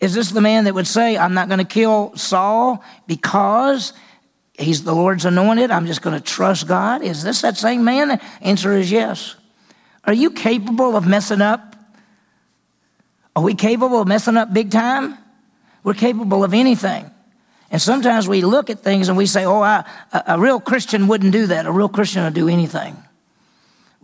Is 0.00 0.14
this 0.14 0.30
the 0.30 0.40
man 0.40 0.64
that 0.64 0.74
would 0.74 0.86
say, 0.86 1.16
I'm 1.16 1.34
not 1.34 1.48
going 1.48 1.58
to 1.58 1.64
kill 1.64 2.16
Saul 2.16 2.84
because 3.06 3.92
he's 4.58 4.84
the 4.84 4.94
Lord's 4.94 5.24
anointed. 5.24 5.70
I'm 5.70 5.86
just 5.86 6.02
going 6.02 6.14
to 6.14 6.24
trust 6.24 6.68
God. 6.68 7.02
Is 7.02 7.22
this 7.22 7.42
that 7.42 7.56
same 7.56 7.84
man? 7.84 8.08
The 8.08 8.22
answer 8.40 8.72
is 8.72 8.90
yes. 8.90 9.34
Are 10.04 10.12
you 10.12 10.30
capable 10.30 10.96
of 10.96 11.06
messing 11.06 11.40
up? 11.40 11.76
Are 13.34 13.42
we 13.42 13.54
capable 13.54 14.00
of 14.00 14.08
messing 14.08 14.36
up 14.36 14.52
big 14.52 14.70
time? 14.70 15.18
We're 15.82 15.94
capable 15.94 16.44
of 16.44 16.54
anything. 16.54 17.10
And 17.70 17.82
sometimes 17.82 18.26
we 18.26 18.42
look 18.42 18.70
at 18.70 18.80
things 18.80 19.08
and 19.08 19.18
we 19.18 19.26
say, 19.26 19.44
oh, 19.44 19.60
I, 19.60 19.84
a, 20.12 20.22
a 20.28 20.38
real 20.38 20.60
Christian 20.60 21.06
wouldn't 21.06 21.32
do 21.32 21.48
that. 21.48 21.66
A 21.66 21.72
real 21.72 21.88
Christian 21.88 22.24
would 22.24 22.34
do 22.34 22.48
anything. 22.48 22.96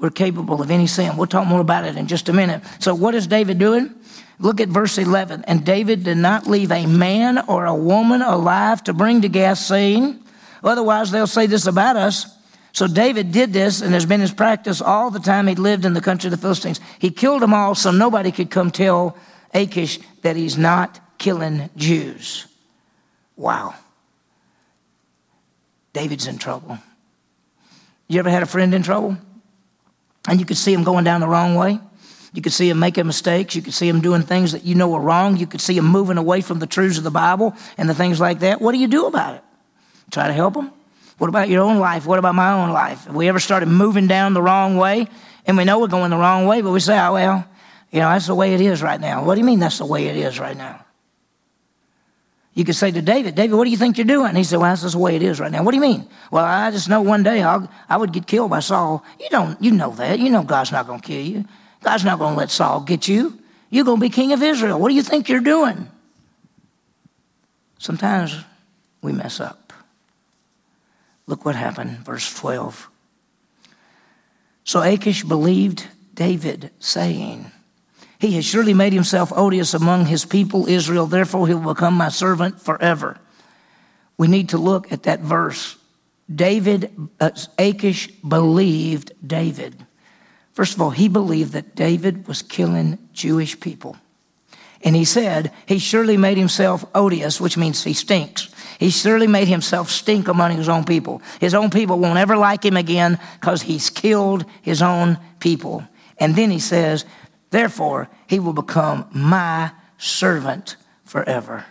We're 0.05 0.11
capable 0.11 0.61
of 0.61 0.71
any 0.71 0.87
sin. 0.87 1.17
We'll 1.17 1.29
talk 1.29 1.47
more 1.47 1.63
about 1.63 1.87
it 1.87 1.97
in 1.97 2.09
just 2.09 2.29
a 2.29 2.35
minute. 2.35 2.61
So, 2.79 2.95
what 2.95 3.15
is 3.15 3.27
David 3.27 3.59
doing? 3.59 3.95
Look 4.39 4.61
at 4.61 4.69
verse 4.69 4.99
11. 4.99 5.45
And 5.47 5.65
David 5.65 6.05
did 6.05 6.19
not 6.19 6.47
leave 6.47 6.71
a 6.73 6.85
man 6.85 7.39
or 7.49 7.65
a 7.65 7.75
woman 7.75 8.21
alive 8.21 8.85
to 8.85 8.93
bring 8.93 9.23
to 9.23 9.57
saying, 9.57 10.23
Otherwise, 10.63 11.11
they'll 11.11 11.27
say 11.27 11.47
this 11.47 11.67
about 11.67 11.97
us. 11.97 12.27
So 12.75 12.87
David 12.87 13.33
did 13.33 13.55
this, 13.55 13.81
and 13.81 13.95
has 13.95 14.05
been 14.05 14.21
his 14.21 14.31
practice 14.31 14.83
all 14.83 15.11
the 15.11 15.21
time 15.21 15.47
he 15.47 15.55
lived 15.55 15.87
in 15.87 15.95
the 15.95 16.03
country 16.03 16.29
of 16.29 16.33
the 16.33 16.37
Philistines. 16.37 16.81
He 16.99 17.09
killed 17.09 17.41
them 17.41 17.55
all 17.55 17.75
so 17.75 17.91
nobody 17.91 18.31
could 18.31 18.51
come 18.51 18.71
tell 18.71 19.17
Achish 19.55 20.01
that 20.21 20.37
he's 20.37 20.59
not 20.59 21.01
killing 21.17 21.71
Jews. 21.77 22.47
Wow. 23.37 23.75
David's 25.95 26.27
in 26.27 26.37
trouble. 26.37 26.77
You 28.07 28.19
ever 28.19 28.29
had 28.29 28.43
a 28.43 28.47
friend 28.47 28.75
in 28.75 28.83
trouble? 28.83 29.17
And 30.27 30.41
you 30.41 30.47
could 30.47 30.57
see 30.57 30.73
him 30.73 30.85
going 30.85 31.05
down 31.05 31.21
the 31.21 31.29
wrong 31.29 31.55
way? 31.55 31.79
You 32.33 32.43
could 32.43 32.53
see 32.53 32.69
him 32.69 32.81
making 32.81 33.07
mistakes. 33.07 33.55
You 33.55 33.63
could 33.63 33.75
see 33.75 33.89
him 33.89 34.01
doing 34.01 34.23
things 34.23 34.53
that 34.53 34.65
you 34.65 34.75
know 34.75 34.93
are 34.95 35.01
wrong. 35.01 35.37
You 35.37 35.47
could 35.47 35.61
see 35.61 35.77
him 35.77 35.87
moving 35.87 36.19
away 36.19 36.41
from 36.41 36.59
the 36.59 36.67
truths 36.67 36.99
of 36.99 37.05
the 37.05 37.11
Bible 37.11 37.55
and 37.79 37.89
the 37.89 37.95
things 37.95 38.21
like 38.21 38.41
that. 38.41 38.61
What 38.61 38.73
do 38.73 38.79
you 38.79 38.89
do 38.89 39.07
about 39.07 39.37
it? 39.37 39.45
Try 40.11 40.27
to 40.27 40.33
help 40.33 40.57
him? 40.57 40.73
What 41.19 41.29
about 41.29 41.49
your 41.49 41.63
own 41.63 41.79
life? 41.79 42.07
What 42.07 42.19
about 42.19 42.35
my 42.35 42.53
own 42.53 42.71
life? 42.71 43.05
Have 43.05 43.15
we 43.15 43.29
ever 43.29 43.39
started 43.39 43.67
moving 43.67 44.09
down 44.09 44.35
the 44.35 44.43
wrong 44.43 44.77
way 44.77 45.07
and 45.47 45.57
we 45.57 45.65
know 45.65 45.79
we're 45.79 45.87
going 45.87 46.11
the 46.11 46.17
wrong 46.17 46.47
way, 46.47 46.61
but 46.61 46.73
we 46.73 46.81
say, 46.81 46.99
oh, 46.99 47.13
well, 47.13 47.47
you 47.93 48.01
know, 48.01 48.09
that's 48.09 48.27
the 48.27 48.35
way 48.35 48.55
it 48.55 48.61
is 48.61 48.83
right 48.83 49.01
now. 49.01 49.25
What 49.25 49.35
do 49.35 49.41
you 49.41 49.47
mean 49.47 49.61
that's 49.61 49.79
the 49.79 49.87
way 49.87 50.07
it 50.07 50.17
is 50.17 50.41
right 50.41 50.57
now? 50.57 50.84
You 52.55 52.65
could 52.65 52.77
say 52.77 52.93
to 52.93 53.03
David, 53.03 53.35
David, 53.35 53.57
what 53.57 53.65
do 53.65 53.71
you 53.71 53.77
think 53.77 53.99
you're 53.99 54.07
doing? 54.07 54.37
he 54.37 54.45
said, 54.45 54.61
Well, 54.61 54.71
that's 54.71 54.93
the 54.93 54.99
way 54.99 55.17
it 55.17 55.23
is 55.23 55.41
right 55.41 55.51
now. 55.51 55.65
What 55.65 55.73
do 55.73 55.77
you 55.77 55.83
mean? 55.83 56.09
Well, 56.31 56.45
I 56.45 56.71
just 56.71 56.89
know 56.89 57.03
one 57.03 57.25
day 57.25 57.43
I'll, 57.43 57.69
I 57.89 57.97
would 57.97 58.13
get 58.13 58.29
killed 58.29 58.51
by 58.51 58.61
Saul. 58.61 59.05
You 59.19 59.29
don't, 59.31 59.61
you 59.61 59.73
know 59.73 59.91
that. 59.93 60.21
You 60.21 60.31
know 60.31 60.45
God's 60.45 60.71
not 60.71 60.87
going 60.87 61.01
to 61.01 61.07
kill 61.07 61.21
you. 61.21 61.45
God's 61.83 62.05
not 62.05 62.19
going 62.19 62.35
to 62.35 62.39
let 62.39 62.51
Saul 62.51 62.81
get 62.81 63.09
you. 63.09 63.39
You're 63.71 63.85
going 63.85 63.99
to 63.99 64.01
be 64.01 64.09
king 64.09 64.33
of 64.33 64.43
Israel. 64.43 64.79
What 64.79 64.89
do 64.89 64.95
you 64.95 65.03
think 65.03 65.29
you're 65.29 65.41
doing? 65.41 65.89
Sometimes 67.79 68.37
we 69.03 69.13
mess 69.13 69.41
up. 69.41 69.73
Look 71.27 71.45
what 71.45 71.57
happened, 71.57 71.99
verse 71.99 72.33
12. 72.39 72.89
So 74.63 74.81
Achish 74.81 75.25
believed 75.25 75.87
David, 76.15 76.71
saying, 76.79 77.51
he 78.25 78.37
has 78.37 78.45
surely 78.47 78.73
made 78.73 78.95
himself 78.95 79.33
odious 79.37 79.75
among 79.75 80.07
his 80.07 80.25
people 80.25 80.67
Israel, 80.67 81.07
therefore 81.07 81.47
he 81.47 81.53
will 81.53 81.75
become 81.75 81.95
my 81.95 82.09
servant 82.09 82.59
forever. 82.59 83.19
We 84.17 84.29
need 84.29 84.49
to 84.51 84.59
look 84.59 84.91
at 84.91 85.03
that 85.03 85.21
verse. 85.21 85.77
David, 86.35 86.91
uh, 87.21 87.33
Achish 87.59 88.09
believed 88.23 89.13
David. 89.27 89.75
First 90.55 90.75
of 90.75 90.81
all, 90.81 90.89
he 90.89 91.09
believed 91.09 91.53
that 91.53 91.75
David 91.75 92.27
was 92.27 92.41
killing 92.41 92.99
Jewish 93.13 93.61
people. 93.61 93.97
And 94.83 94.97
he 94.97 95.05
said, 95.05 95.53
He 95.67 95.79
surely 95.79 96.17
made 96.17 96.39
himself 96.39 96.83
odious, 96.95 97.41
which 97.41 97.59
means 97.59 97.85
he 97.85 97.93
stinks. 97.93 98.49
He 98.79 98.89
surely 98.89 99.27
made 99.27 99.49
himself 99.49 99.91
stink 99.91 100.29
among 100.29 100.53
his 100.53 100.69
own 100.71 100.85
people. 100.85 101.21
His 101.41 101.53
own 101.53 101.69
people 101.69 101.99
won't 101.99 102.19
ever 102.19 102.39
like 102.39 102.65
him 102.65 102.79
again 102.79 103.19
because 103.39 103.61
he's 103.61 103.91
killed 103.91 104.47
his 104.63 104.81
own 104.81 105.19
people. 105.41 105.87
And 106.19 106.37
then 106.37 106.51
he 106.51 106.59
says, 106.59 107.05
Therefore, 107.55 108.09
he 108.27 108.41
will 108.41 108.53
become 108.53 109.07
my 109.13 109.71
servant 109.97 110.75
forever. 111.05 111.65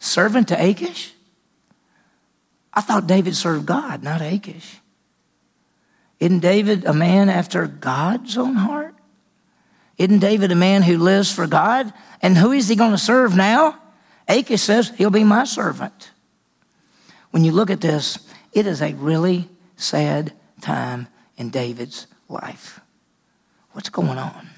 Servant 0.00 0.48
to 0.48 0.60
Achish? 0.60 1.14
I 2.74 2.80
thought 2.80 3.06
David 3.06 3.36
served 3.36 3.64
God, 3.64 4.02
not 4.02 4.22
Achish. 4.22 4.78
Isn't 6.18 6.40
David 6.40 6.84
a 6.84 6.92
man 6.92 7.28
after 7.28 7.68
God's 7.68 8.36
own 8.36 8.56
heart? 8.56 8.96
Isn't 9.98 10.18
David 10.18 10.50
a 10.50 10.56
man 10.56 10.82
who 10.82 10.98
lives 10.98 11.32
for 11.32 11.46
God? 11.46 11.92
And 12.20 12.36
who 12.36 12.50
is 12.50 12.66
he 12.66 12.74
going 12.74 12.90
to 12.90 12.98
serve 12.98 13.36
now? 13.36 13.78
Achish 14.26 14.62
says 14.62 14.90
he'll 14.96 15.10
be 15.10 15.22
my 15.22 15.44
servant. 15.44 16.10
When 17.30 17.44
you 17.44 17.52
look 17.52 17.70
at 17.70 17.82
this, 17.82 18.18
it 18.52 18.66
is 18.66 18.82
a 18.82 18.94
really 18.94 19.48
sad 19.76 20.32
time 20.60 21.06
in 21.36 21.50
David's 21.50 22.08
life. 22.28 22.80
What's 23.76 23.90
going 23.90 24.16
on? 24.16 24.48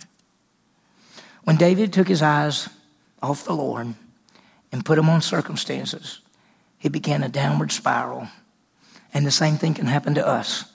When 1.43 1.57
David 1.57 1.93
took 1.93 2.07
his 2.07 2.23
eyes 2.23 2.69
off 3.21 3.45
the 3.45 3.53
Lord 3.53 3.95
and 4.71 4.85
put 4.85 4.95
them 4.95 5.11
on 5.11 5.23
circumstances, 5.23 6.21
he 6.79 6.89
began 6.89 7.25
a 7.25 7.29
downward 7.29 7.73
spiral. 7.73 8.29
And 9.13 9.27
the 9.27 9.33
same 9.33 9.57
thing 9.57 9.75
can 9.75 9.87
happen 9.87 10.15
to 10.15 10.25
us. 10.25 10.71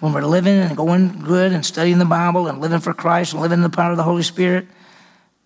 When 0.00 0.12
we're 0.12 0.26
living 0.26 0.58
and 0.58 0.76
going 0.76 1.20
good 1.20 1.52
and 1.52 1.64
studying 1.64 1.98
the 1.98 2.04
Bible 2.04 2.46
and 2.46 2.60
living 2.60 2.80
for 2.80 2.92
Christ 2.92 3.32
and 3.32 3.40
living 3.40 3.60
in 3.60 3.62
the 3.62 3.70
power 3.70 3.92
of 3.92 3.96
the 3.96 4.02
Holy 4.02 4.22
Spirit, 4.22 4.66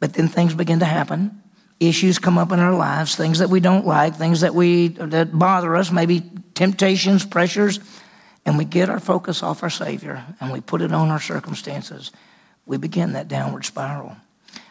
but 0.01 0.15
then 0.15 0.27
things 0.27 0.53
begin 0.53 0.81
to 0.81 0.85
happen. 0.85 1.41
Issues 1.79 2.19
come 2.19 2.39
up 2.39 2.51
in 2.51 2.59
our 2.59 2.75
lives, 2.75 3.15
things 3.15 3.39
that 3.39 3.51
we 3.51 3.61
don't 3.61 3.87
like, 3.87 4.17
things 4.17 4.41
that 4.41 4.53
we 4.53 4.89
that 4.89 5.39
bother 5.39 5.77
us, 5.77 5.93
maybe 5.93 6.25
temptations, 6.55 7.25
pressures, 7.25 7.79
and 8.45 8.59
we 8.59 8.65
get 8.65 8.91
our 8.91 8.99
focus 8.99 9.45
off 9.45 9.63
our 9.63 9.71
Savior 9.71 10.25
and 10.41 10.53
we 10.53 10.61
put 10.61 10.83
it 10.83 10.93
on 10.93 11.09
our 11.09 11.21
circumstances 11.21 12.11
we 12.67 12.77
begin 12.77 13.13
that 13.15 13.29
downward 13.29 13.65
spiral. 13.65 14.17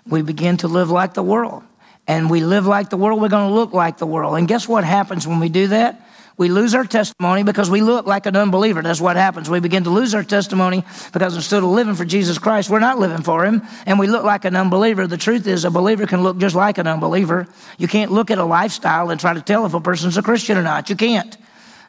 We 0.07 0.21
begin 0.21 0.57
to 0.57 0.67
live 0.67 0.89
like 0.89 1.13
the 1.13 1.23
world. 1.23 1.63
And 2.07 2.29
we 2.29 2.41
live 2.41 2.65
like 2.65 2.89
the 2.89 2.97
world, 2.97 3.21
we're 3.21 3.29
going 3.29 3.47
to 3.47 3.53
look 3.53 3.73
like 3.73 3.97
the 3.97 4.07
world. 4.07 4.35
And 4.35 4.47
guess 4.47 4.67
what 4.67 4.83
happens 4.83 5.27
when 5.27 5.39
we 5.39 5.49
do 5.49 5.67
that? 5.67 6.07
We 6.37 6.49
lose 6.49 6.73
our 6.73 6.85
testimony 6.85 7.43
because 7.43 7.69
we 7.69 7.81
look 7.81 8.07
like 8.07 8.25
an 8.25 8.35
unbeliever. 8.35 8.81
That's 8.81 8.99
what 8.99 9.15
happens. 9.15 9.49
We 9.49 9.59
begin 9.59 9.83
to 9.83 9.91
lose 9.91 10.15
our 10.15 10.23
testimony 10.23 10.83
because 11.13 11.35
instead 11.35 11.61
of 11.61 11.69
living 11.69 11.93
for 11.93 12.05
Jesus 12.05 12.39
Christ, 12.39 12.69
we're 12.69 12.79
not 12.79 12.97
living 12.97 13.21
for 13.21 13.45
Him 13.45 13.61
and 13.85 13.99
we 13.99 14.07
look 14.07 14.23
like 14.23 14.45
an 14.45 14.55
unbeliever. 14.55 15.05
The 15.05 15.17
truth 15.17 15.45
is, 15.45 15.65
a 15.65 15.69
believer 15.69 16.07
can 16.07 16.23
look 16.23 16.37
just 16.39 16.55
like 16.55 16.79
an 16.79 16.87
unbeliever. 16.87 17.47
You 17.77 17.87
can't 17.87 18.11
look 18.11 18.31
at 18.31 18.39
a 18.39 18.43
lifestyle 18.43 19.11
and 19.11 19.19
try 19.19 19.33
to 19.33 19.41
tell 19.41 19.65
if 19.65 19.73
a 19.73 19.81
person's 19.81 20.17
a 20.17 20.23
Christian 20.23 20.57
or 20.57 20.63
not. 20.63 20.89
You 20.89 20.95
can't. 20.95 21.37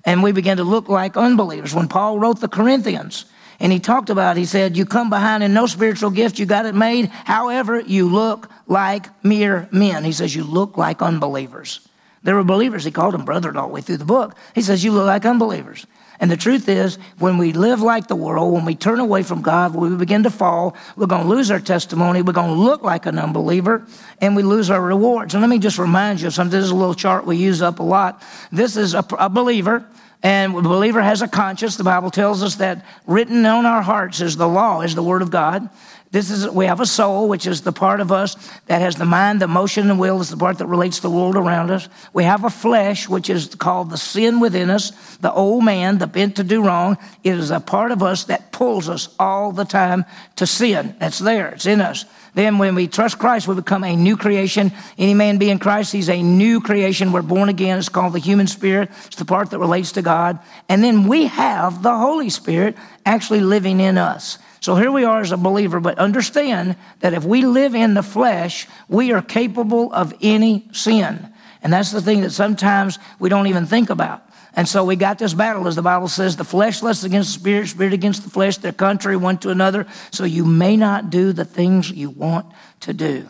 And 0.05 0.23
we 0.23 0.33
begin 0.33 0.59
to 0.59 0.65
look 0.65 0.89
like 0.89 1.17
unbelievers. 1.17 1.75
When 1.75 1.89
Paul 1.89 2.19
wrote 2.19 2.41
the 2.41 2.49
Corinthians, 2.49 3.25
and 3.61 3.73
he 3.73 3.79
talked 3.79 4.11
about, 4.11 4.37
he 4.37 4.45
said, 4.45 4.77
You 4.77 4.87
come 4.87 5.11
behind 5.11 5.43
in 5.43 5.55
no 5.55 5.67
spiritual 5.67 6.11
gift, 6.11 6.39
you 6.39 6.47
got 6.47 6.67
it 6.67 6.75
made. 6.75 7.09
However, 7.09 7.81
you 7.81 8.09
look 8.09 8.51
like 8.67 9.07
mere 9.25 9.69
men. 9.71 10.05
He 10.05 10.13
says, 10.13 10.35
You 10.35 10.45
look 10.45 10.77
like 10.77 11.03
unbelievers. 11.03 11.87
There 12.23 12.37
were 12.37 12.45
believers. 12.45 12.85
He 12.85 12.91
called 12.91 13.15
them 13.15 13.25
brethren 13.25 13.57
all 13.57 13.69
the 13.69 13.75
way 13.75 13.81
through 13.81 13.97
the 13.97 14.05
book. 14.05 14.37
He 14.55 14.63
says, 14.63 14.83
You 14.83 14.93
look 14.93 15.07
like 15.07 15.25
unbelievers. 15.25 15.87
And 16.21 16.31
the 16.31 16.37
truth 16.37 16.69
is, 16.69 16.99
when 17.19 17.37
we 17.37 17.53
live 17.53 17.83
like 17.83 18.07
the 18.07 18.15
world, 18.15 18.53
when 18.53 18.65
we 18.65 18.77
turn 18.77 19.01
away 19.01 19.25
from 19.25 19.43
God, 19.43 19.75
when 19.75 19.91
we 19.91 19.97
begin 19.97 20.23
to 20.23 20.31
fall, 20.31 20.77
we're 20.95 21.09
going 21.09 21.25
to 21.25 21.29
lose 21.29 21.51
our 21.51 21.59
testimony. 21.59 22.23
We're 22.23 22.33
going 22.33 22.55
to 22.55 22.61
look 22.61 22.83
like 22.83 23.07
an 23.07 23.19
unbeliever, 23.19 23.85
and 24.21 24.37
we 24.37 24.45
lose 24.45 24.71
our 24.71 24.81
rewards. 24.81 25.35
And 25.35 25.41
let 25.41 25.51
me 25.51 25.59
just 25.59 25.79
remind 25.79 26.21
you 26.21 26.29
of 26.29 26.35
something. 26.35 26.57
This 26.57 26.67
is 26.67 26.71
a 26.71 26.77
little 26.77 26.95
chart 26.95 27.27
we 27.27 27.39
use 27.39 27.61
up 27.61 27.81
a 27.81 27.83
lot. 27.83 28.23
This 28.53 28.77
is 28.77 28.95
a, 28.95 29.05
a 29.19 29.29
believer 29.29 29.85
and 30.23 30.55
the 30.57 30.63
believer 30.63 31.03
has 31.03 31.23
a 31.23 31.29
conscience. 31.29 31.77
The 31.77 31.85
Bible 31.85 32.11
tells 32.11 32.43
us 32.43 32.57
that 32.57 32.85
written 33.07 33.45
on 33.45 33.67
our 33.67 33.83
hearts 33.83 34.21
is 34.21 34.37
the 34.37 34.49
law, 34.49 34.83
is 34.83 34.95
the 34.95 35.03
word 35.03 35.23
of 35.23 35.31
God. 35.31 35.69
This 36.13 36.31
is, 36.31 36.47
we 36.47 36.67
have 36.67 36.81
a 36.81 36.87
soul, 36.87 37.27
which 37.27 37.47
is 37.47 37.63
the 37.63 37.73
part 37.73 38.01
of 38.01 38.13
us 38.13 38.37
that 38.67 38.83
has 38.83 38.97
the 38.97 39.07
mind, 39.07 39.41
the 39.41 39.49
motion, 39.49 39.91
and 39.91 39.99
will, 39.99 40.21
is 40.21 40.29
the 40.29 40.37
part 40.37 40.59
that 40.59 40.67
relates 40.67 40.97
to 40.97 41.03
the 41.03 41.11
world 41.11 41.37
around 41.37 41.71
us. 41.71 41.89
We 42.13 42.25
have 42.25 42.45
a 42.45 42.51
flesh, 42.51 43.09
which 43.09 43.31
is 43.31 43.55
called 43.55 43.89
the 43.89 43.97
sin 43.97 44.39
within 44.39 44.69
us, 44.69 44.91
the 45.17 45.33
old 45.33 45.65
man, 45.65 45.97
the 45.97 46.07
bent 46.07 46.37
to 46.37 46.45
do 46.45 46.63
wrong. 46.63 46.99
It 47.25 47.35
is 47.35 47.51
a 47.51 47.61
part 47.61 47.93
of 47.93 48.03
us 48.03 48.25
that 48.25 48.53
pulls 48.53 48.91
us 48.91 49.09
all 49.19 49.53
the 49.53 49.65
time 49.65 50.05
to 50.37 50.47
sin. 50.47 50.95
That's 50.99 51.19
there, 51.19 51.49
it's 51.49 51.65
in 51.65 51.81
us. 51.81 52.05
Then 52.35 52.57
when 52.57 52.75
we 52.75 52.89
trust 52.89 53.19
Christ, 53.19 53.47
we 53.47 53.55
become 53.55 53.85
a 53.85 53.95
new 53.95 54.17
creation. 54.17 54.73
Any 54.97 55.13
man 55.13 55.37
be 55.37 55.51
in 55.51 55.59
Christ, 55.59 55.93
he's 55.93 56.09
a 56.09 56.23
new 56.23 56.61
creation. 56.61 57.13
We're 57.13 57.21
born 57.21 57.51
again. 57.51 57.79
It's 57.79 57.91
called 57.91 58.15
the 58.15 58.19
human 58.19 58.47
spirit. 58.47 58.91
It's 59.07 59.17
the 59.17 59.27
part 59.27 59.51
that 59.51 59.59
relates 59.59 59.93
to 59.93 60.03
God. 60.03 60.39
And 60.69 60.83
then 60.83 61.09
we 61.09 61.27
have 61.27 61.83
the 61.83 61.97
Holy 61.97 62.31
Spirit 62.31 62.77
actually 63.05 63.41
living 63.41 63.81
in 63.81 63.99
us. 63.99 64.39
So 64.61 64.77
here 64.77 64.91
we 64.91 65.05
are 65.05 65.21
as 65.21 65.33
a 65.33 65.37
believer, 65.37 65.81
but 65.81 65.99
understand 65.99 66.77
that 67.01 67.13
if 67.13 67.25
we 67.25 67.45
live 67.45 67.75
in 67.75 67.95
the 67.95 68.03
flesh, 68.03 68.67
we 68.89 69.13
are 69.13 69.21
capable 69.21 69.93
of 69.93 70.15
any 70.23 70.69
sin. 70.73 71.29
And 71.63 71.73
that's 71.73 71.91
the 71.91 72.01
thing 72.01 72.23
that 72.23 72.31
sometimes 72.31 72.99
we 73.19 73.29
don't 73.29 73.49
even 73.49 73.67
think 73.67 73.91
about. 73.91 74.23
And 74.55 74.69
so 74.69 74.85
we 74.85 74.97
got 74.97 75.19
this 75.19 75.33
battle, 75.33 75.67
as 75.67 75.77
the 75.77 75.83
Bible 75.83 76.09
says, 76.09 76.37
the 76.37 76.45
flesh 76.45 76.83
lusts 76.83 77.05
against 77.05 77.33
the 77.33 77.41
spirit, 77.41 77.69
spirit 77.69 77.93
against 77.95 78.23
the 78.23 78.31
flesh. 78.31 78.59
They're 78.59 78.73
contrary 78.73 79.17
one 79.17 79.39
to 79.39 79.51
another. 79.51 79.87
So 80.11 80.25
you 80.25 80.45
may 80.45 80.77
not 80.77 81.09
do 81.11 81.33
the 81.33 81.45
things 81.45 81.91
you 81.91 82.11
want 82.11 82.53
to 82.81 82.93
do. 82.93 83.27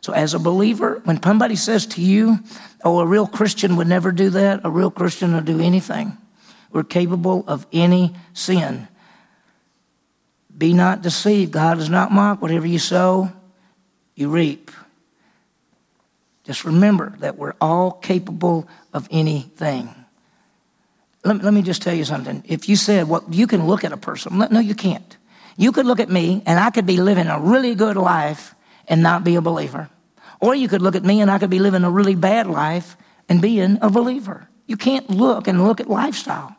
So 0.00 0.12
as 0.12 0.34
a 0.34 0.38
believer, 0.38 1.00
when 1.04 1.22
somebody 1.22 1.56
says 1.56 1.86
to 1.86 2.02
you, 2.02 2.38
oh, 2.84 2.98
a 2.98 3.06
real 3.06 3.26
Christian 3.26 3.76
would 3.76 3.86
never 3.86 4.12
do 4.12 4.30
that, 4.30 4.62
a 4.64 4.70
real 4.70 4.90
Christian 4.90 5.32
will 5.32 5.40
do 5.40 5.60
anything. 5.60 6.18
We're 6.72 6.82
capable 6.82 7.44
of 7.46 7.66
any 7.72 8.14
sin. 8.32 8.88
Be 10.56 10.72
not 10.72 11.02
deceived. 11.02 11.52
God 11.52 11.78
is 11.78 11.88
not 11.88 12.12
mocked. 12.12 12.42
Whatever 12.42 12.66
you 12.66 12.78
sow, 12.78 13.32
you 14.14 14.28
reap. 14.28 14.70
Just 16.42 16.64
remember 16.64 17.14
that 17.20 17.38
we're 17.38 17.54
all 17.60 17.92
capable 17.92 18.68
of 18.92 19.08
anything. 19.10 20.03
Let, 21.24 21.42
let 21.42 21.54
me 21.54 21.62
just 21.62 21.82
tell 21.82 21.94
you 21.94 22.04
something. 22.04 22.44
If 22.46 22.68
you 22.68 22.76
said, 22.76 23.08
well, 23.08 23.24
you 23.30 23.46
can 23.46 23.66
look 23.66 23.84
at 23.84 23.92
a 23.92 23.96
person. 23.96 24.38
No, 24.38 24.60
you 24.60 24.74
can't. 24.74 25.16
You 25.56 25.72
could 25.72 25.86
look 25.86 26.00
at 26.00 26.10
me 26.10 26.42
and 26.46 26.58
I 26.58 26.70
could 26.70 26.86
be 26.86 26.98
living 26.98 27.28
a 27.28 27.40
really 27.40 27.74
good 27.74 27.96
life 27.96 28.54
and 28.88 29.02
not 29.02 29.24
be 29.24 29.36
a 29.36 29.40
believer. 29.40 29.88
Or 30.40 30.54
you 30.54 30.68
could 30.68 30.82
look 30.82 30.96
at 30.96 31.04
me 31.04 31.20
and 31.20 31.30
I 31.30 31.38
could 31.38 31.50
be 31.50 31.58
living 31.58 31.84
a 31.84 31.90
really 31.90 32.14
bad 32.14 32.46
life 32.46 32.96
and 33.28 33.40
being 33.40 33.78
a 33.80 33.88
believer. 33.88 34.48
You 34.66 34.76
can't 34.76 35.08
look 35.08 35.48
and 35.48 35.64
look 35.64 35.80
at 35.80 35.88
lifestyle. 35.88 36.56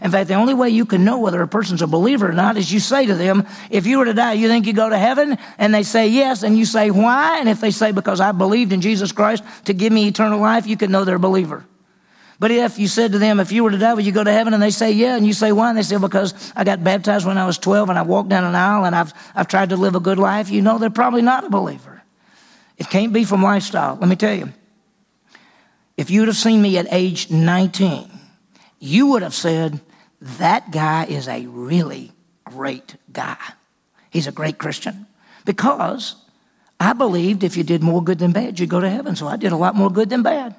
In 0.00 0.10
fact, 0.10 0.28
the 0.28 0.34
only 0.34 0.54
way 0.54 0.70
you 0.70 0.86
can 0.86 1.04
know 1.04 1.18
whether 1.18 1.40
a 1.40 1.48
person's 1.48 1.80
a 1.80 1.86
believer 1.86 2.28
or 2.28 2.32
not 2.32 2.56
is 2.56 2.72
you 2.72 2.80
say 2.80 3.06
to 3.06 3.14
them, 3.14 3.46
if 3.70 3.86
you 3.86 3.98
were 3.98 4.04
to 4.04 4.14
die, 4.14 4.32
you 4.32 4.48
think 4.48 4.66
you 4.66 4.72
go 4.72 4.88
to 4.88 4.98
heaven? 4.98 5.38
And 5.56 5.72
they 5.72 5.84
say 5.84 6.08
yes, 6.08 6.42
and 6.42 6.58
you 6.58 6.64
say 6.64 6.90
why? 6.90 7.38
And 7.38 7.48
if 7.48 7.60
they 7.60 7.70
say 7.70 7.92
because 7.92 8.20
I 8.20 8.32
believed 8.32 8.72
in 8.72 8.80
Jesus 8.80 9.12
Christ 9.12 9.44
to 9.66 9.72
give 9.72 9.92
me 9.92 10.08
eternal 10.08 10.40
life, 10.40 10.66
you 10.66 10.76
can 10.76 10.90
know 10.90 11.04
they're 11.04 11.16
a 11.16 11.20
believer. 11.20 11.64
But 12.38 12.50
if 12.50 12.78
you 12.78 12.88
said 12.88 13.12
to 13.12 13.18
them, 13.18 13.38
if 13.38 13.52
you 13.52 13.62
were 13.62 13.70
to 13.70 13.78
die, 13.78 13.94
would 13.94 14.04
you 14.04 14.12
go 14.12 14.24
to 14.24 14.32
heaven? 14.32 14.54
And 14.54 14.62
they 14.62 14.70
say, 14.70 14.92
yeah. 14.92 15.16
And 15.16 15.26
you 15.26 15.32
say, 15.32 15.52
why? 15.52 15.68
And 15.68 15.78
they 15.78 15.82
say, 15.82 15.98
because 15.98 16.52
I 16.56 16.64
got 16.64 16.82
baptized 16.82 17.26
when 17.26 17.38
I 17.38 17.46
was 17.46 17.58
12 17.58 17.90
and 17.90 17.98
I 17.98 18.02
walked 18.02 18.28
down 18.28 18.44
an 18.44 18.54
aisle 18.54 18.84
and 18.84 18.94
I've, 18.94 19.12
I've 19.34 19.48
tried 19.48 19.70
to 19.70 19.76
live 19.76 19.94
a 19.94 20.00
good 20.00 20.18
life. 20.18 20.50
You 20.50 20.62
know, 20.62 20.78
they're 20.78 20.90
probably 20.90 21.22
not 21.22 21.44
a 21.44 21.50
believer. 21.50 22.02
It 22.76 22.88
can't 22.88 23.12
be 23.12 23.24
from 23.24 23.42
lifestyle. 23.42 23.96
Let 23.96 24.08
me 24.08 24.16
tell 24.16 24.34
you. 24.34 24.52
If 25.96 26.10
you'd 26.10 26.26
have 26.26 26.36
seen 26.36 26.60
me 26.60 26.76
at 26.78 26.88
age 26.90 27.30
19, 27.30 28.10
you 28.80 29.06
would 29.08 29.22
have 29.22 29.34
said, 29.34 29.80
that 30.20 30.72
guy 30.72 31.04
is 31.04 31.28
a 31.28 31.46
really 31.46 32.12
great 32.44 32.96
guy. 33.12 33.38
He's 34.10 34.26
a 34.26 34.32
great 34.32 34.58
Christian. 34.58 35.06
Because 35.44 36.16
I 36.80 36.94
believed 36.94 37.44
if 37.44 37.56
you 37.56 37.62
did 37.62 37.82
more 37.82 38.02
good 38.02 38.18
than 38.18 38.32
bad, 38.32 38.58
you'd 38.58 38.70
go 38.70 38.80
to 38.80 38.90
heaven. 38.90 39.14
So 39.16 39.28
I 39.28 39.36
did 39.36 39.52
a 39.52 39.56
lot 39.56 39.76
more 39.76 39.90
good 39.90 40.10
than 40.10 40.22
bad. 40.22 40.56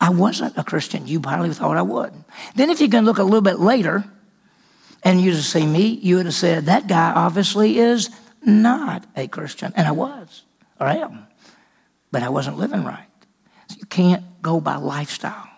I 0.00 0.10
wasn't 0.10 0.56
a 0.56 0.64
Christian. 0.64 1.06
You 1.06 1.20
probably 1.20 1.52
thought 1.52 1.76
I 1.76 1.82
would. 1.82 2.12
Then, 2.54 2.70
if 2.70 2.80
you 2.80 2.88
can 2.88 3.04
look 3.04 3.18
a 3.18 3.24
little 3.24 3.40
bit 3.40 3.58
later 3.58 4.04
and 5.02 5.20
you 5.20 5.32
just 5.32 5.50
see 5.50 5.66
me, 5.66 5.88
you 5.88 6.16
would 6.16 6.26
have 6.26 6.34
said, 6.34 6.66
that 6.66 6.86
guy 6.86 7.12
obviously 7.12 7.78
is 7.78 8.10
not 8.44 9.04
a 9.16 9.26
Christian. 9.26 9.72
And 9.76 9.86
I 9.86 9.92
was, 9.92 10.42
or 10.80 10.86
I 10.86 10.96
am. 10.96 11.26
But 12.12 12.22
I 12.22 12.28
wasn't 12.28 12.58
living 12.58 12.84
right. 12.84 13.06
So 13.68 13.76
you 13.80 13.86
can't 13.86 14.24
go 14.40 14.60
by 14.60 14.76
lifestyle. 14.76 15.48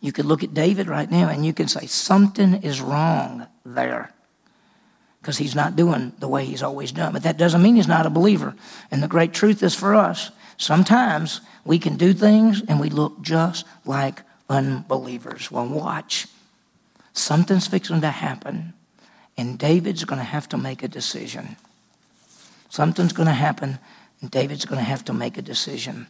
You 0.00 0.10
could 0.10 0.24
look 0.24 0.42
at 0.42 0.52
David 0.52 0.88
right 0.88 1.10
now 1.10 1.28
and 1.28 1.46
you 1.46 1.52
can 1.52 1.68
say, 1.68 1.86
something 1.86 2.54
is 2.62 2.80
wrong 2.80 3.46
there 3.64 4.12
because 5.20 5.38
he's 5.38 5.54
not 5.54 5.76
doing 5.76 6.12
the 6.18 6.26
way 6.26 6.44
he's 6.44 6.64
always 6.64 6.90
done. 6.90 7.12
But 7.12 7.22
that 7.22 7.36
doesn't 7.36 7.62
mean 7.62 7.76
he's 7.76 7.86
not 7.86 8.06
a 8.06 8.10
believer. 8.10 8.56
And 8.90 9.00
the 9.00 9.08
great 9.08 9.32
truth 9.32 9.62
is 9.62 9.74
for 9.74 9.94
us, 9.94 10.32
sometimes 10.62 11.40
we 11.64 11.78
can 11.78 11.96
do 11.96 12.12
things 12.12 12.62
and 12.66 12.80
we 12.80 12.88
look 12.88 13.20
just 13.20 13.66
like 13.84 14.22
unbelievers. 14.48 15.50
Well, 15.50 15.66
watch. 15.66 16.26
Something's 17.12 17.66
fixing 17.66 18.00
to 18.00 18.10
happen, 18.10 18.72
and 19.36 19.58
David's 19.58 20.04
going 20.04 20.18
to 20.18 20.24
have 20.24 20.48
to 20.50 20.56
make 20.56 20.82
a 20.82 20.88
decision. 20.88 21.56
Something's 22.70 23.12
going 23.12 23.26
to 23.26 23.34
happen, 23.34 23.78
and 24.20 24.30
David's 24.30 24.64
going 24.64 24.78
to 24.78 24.84
have 24.84 25.04
to 25.06 25.12
make 25.12 25.36
a 25.36 25.42
decision. 25.42 26.06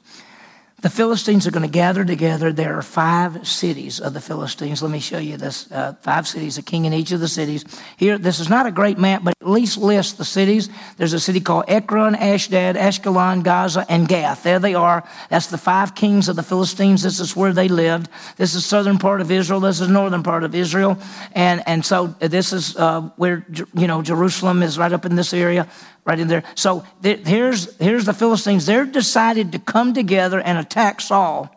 The 0.82 0.90
Philistines 0.90 1.46
are 1.46 1.52
going 1.52 1.62
to 1.62 1.68
gather 1.68 2.04
together. 2.04 2.52
There 2.52 2.76
are 2.76 2.82
five 2.82 3.46
cities 3.46 4.00
of 4.00 4.14
the 4.14 4.20
Philistines. 4.20 4.82
Let 4.82 4.90
me 4.90 4.98
show 4.98 5.18
you 5.18 5.36
this. 5.36 5.70
Uh, 5.70 5.92
five 6.02 6.26
cities, 6.26 6.58
a 6.58 6.62
king 6.62 6.86
in 6.86 6.92
each 6.92 7.12
of 7.12 7.20
the 7.20 7.28
cities. 7.28 7.64
Here, 7.96 8.18
this 8.18 8.40
is 8.40 8.48
not 8.48 8.66
a 8.66 8.72
great 8.72 8.98
map, 8.98 9.22
but 9.22 9.34
at 9.40 9.48
least 9.48 9.78
lists 9.78 10.14
the 10.14 10.24
cities. 10.24 10.68
There's 10.96 11.12
a 11.12 11.20
city 11.20 11.38
called 11.38 11.66
Ekron, 11.68 12.16
Ashdod, 12.16 12.74
Ashkelon, 12.74 13.44
Gaza, 13.44 13.86
and 13.88 14.08
Gath. 14.08 14.42
There 14.42 14.58
they 14.58 14.74
are. 14.74 15.08
That's 15.30 15.46
the 15.46 15.56
five 15.56 15.94
kings 15.94 16.28
of 16.28 16.34
the 16.34 16.42
Philistines. 16.42 17.04
This 17.04 17.20
is 17.20 17.36
where 17.36 17.52
they 17.52 17.68
lived. 17.68 18.08
This 18.36 18.56
is 18.56 18.66
southern 18.66 18.98
part 18.98 19.20
of 19.20 19.30
Israel. 19.30 19.60
This 19.60 19.80
is 19.80 19.86
northern 19.86 20.24
part 20.24 20.42
of 20.42 20.52
Israel. 20.52 20.98
And, 21.30 21.62
and 21.64 21.86
so 21.86 22.08
this 22.18 22.52
is 22.52 22.76
uh, 22.76 23.02
where, 23.14 23.46
you 23.72 23.86
know, 23.86 24.02
Jerusalem 24.02 24.64
is 24.64 24.78
right 24.78 24.92
up 24.92 25.06
in 25.06 25.14
this 25.14 25.32
area 25.32 25.68
right 26.04 26.18
in 26.18 26.28
there. 26.28 26.42
So 26.54 26.84
th- 27.02 27.26
here's, 27.26 27.76
here's 27.76 28.04
the 28.04 28.12
Philistines. 28.12 28.66
They're 28.66 28.86
decided 28.86 29.52
to 29.52 29.58
come 29.58 29.94
together 29.94 30.40
and 30.40 30.58
attack 30.58 31.00
Saul 31.00 31.54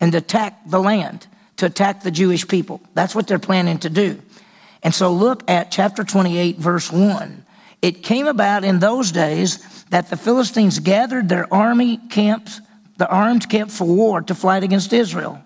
and 0.00 0.14
attack 0.14 0.68
the 0.68 0.80
land, 0.80 1.26
to 1.56 1.66
attack 1.66 2.02
the 2.02 2.10
Jewish 2.10 2.46
people. 2.46 2.80
That's 2.94 3.14
what 3.14 3.26
they're 3.26 3.38
planning 3.38 3.78
to 3.78 3.90
do. 3.90 4.20
And 4.82 4.94
so 4.94 5.12
look 5.12 5.48
at 5.48 5.70
chapter 5.70 6.04
28, 6.04 6.58
verse 6.58 6.92
1. 6.92 7.44
It 7.80 8.02
came 8.02 8.26
about 8.26 8.64
in 8.64 8.80
those 8.80 9.12
days 9.12 9.84
that 9.90 10.10
the 10.10 10.16
Philistines 10.16 10.78
gathered 10.78 11.28
their 11.28 11.52
army 11.52 11.96
camps, 11.96 12.60
the 12.96 13.08
armed 13.08 13.48
camp 13.48 13.70
for 13.70 13.86
war 13.86 14.22
to 14.22 14.34
fight 14.34 14.62
against 14.62 14.92
Israel. 14.92 15.42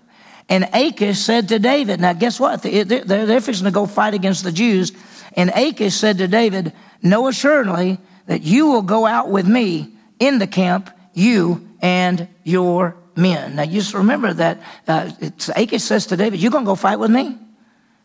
And 0.49 0.67
Achish 0.73 1.19
said 1.19 1.49
to 1.49 1.59
David, 1.59 1.99
now 1.99 2.13
guess 2.13 2.39
what? 2.39 2.63
They're, 2.63 2.83
they're 2.83 3.41
fixing 3.41 3.65
to 3.65 3.71
go 3.71 3.85
fight 3.85 4.15
against 4.15 4.43
the 4.43 4.51
Jews. 4.51 4.91
And 5.35 5.51
Achish 5.51 5.93
said 5.93 6.17
to 6.17 6.27
David, 6.27 6.73
Know 7.03 7.27
assuredly 7.27 7.99
that 8.29 8.43
you 8.43 8.67
will 8.67 8.83
go 8.83 9.07
out 9.07 9.29
with 9.29 9.47
me 9.47 9.91
in 10.19 10.37
the 10.37 10.45
camp, 10.45 10.91
you 11.15 11.67
and 11.81 12.27
your 12.43 12.95
men. 13.15 13.55
Now, 13.55 13.63
you 13.63 13.79
just 13.79 13.95
remember 13.95 14.31
that 14.33 14.61
uh, 14.87 15.09
Achish 15.55 15.81
says 15.81 16.05
to 16.07 16.15
David, 16.15 16.39
You're 16.39 16.51
going 16.51 16.63
to 16.63 16.69
go 16.69 16.75
fight 16.75 16.99
with 16.99 17.09
me? 17.09 17.35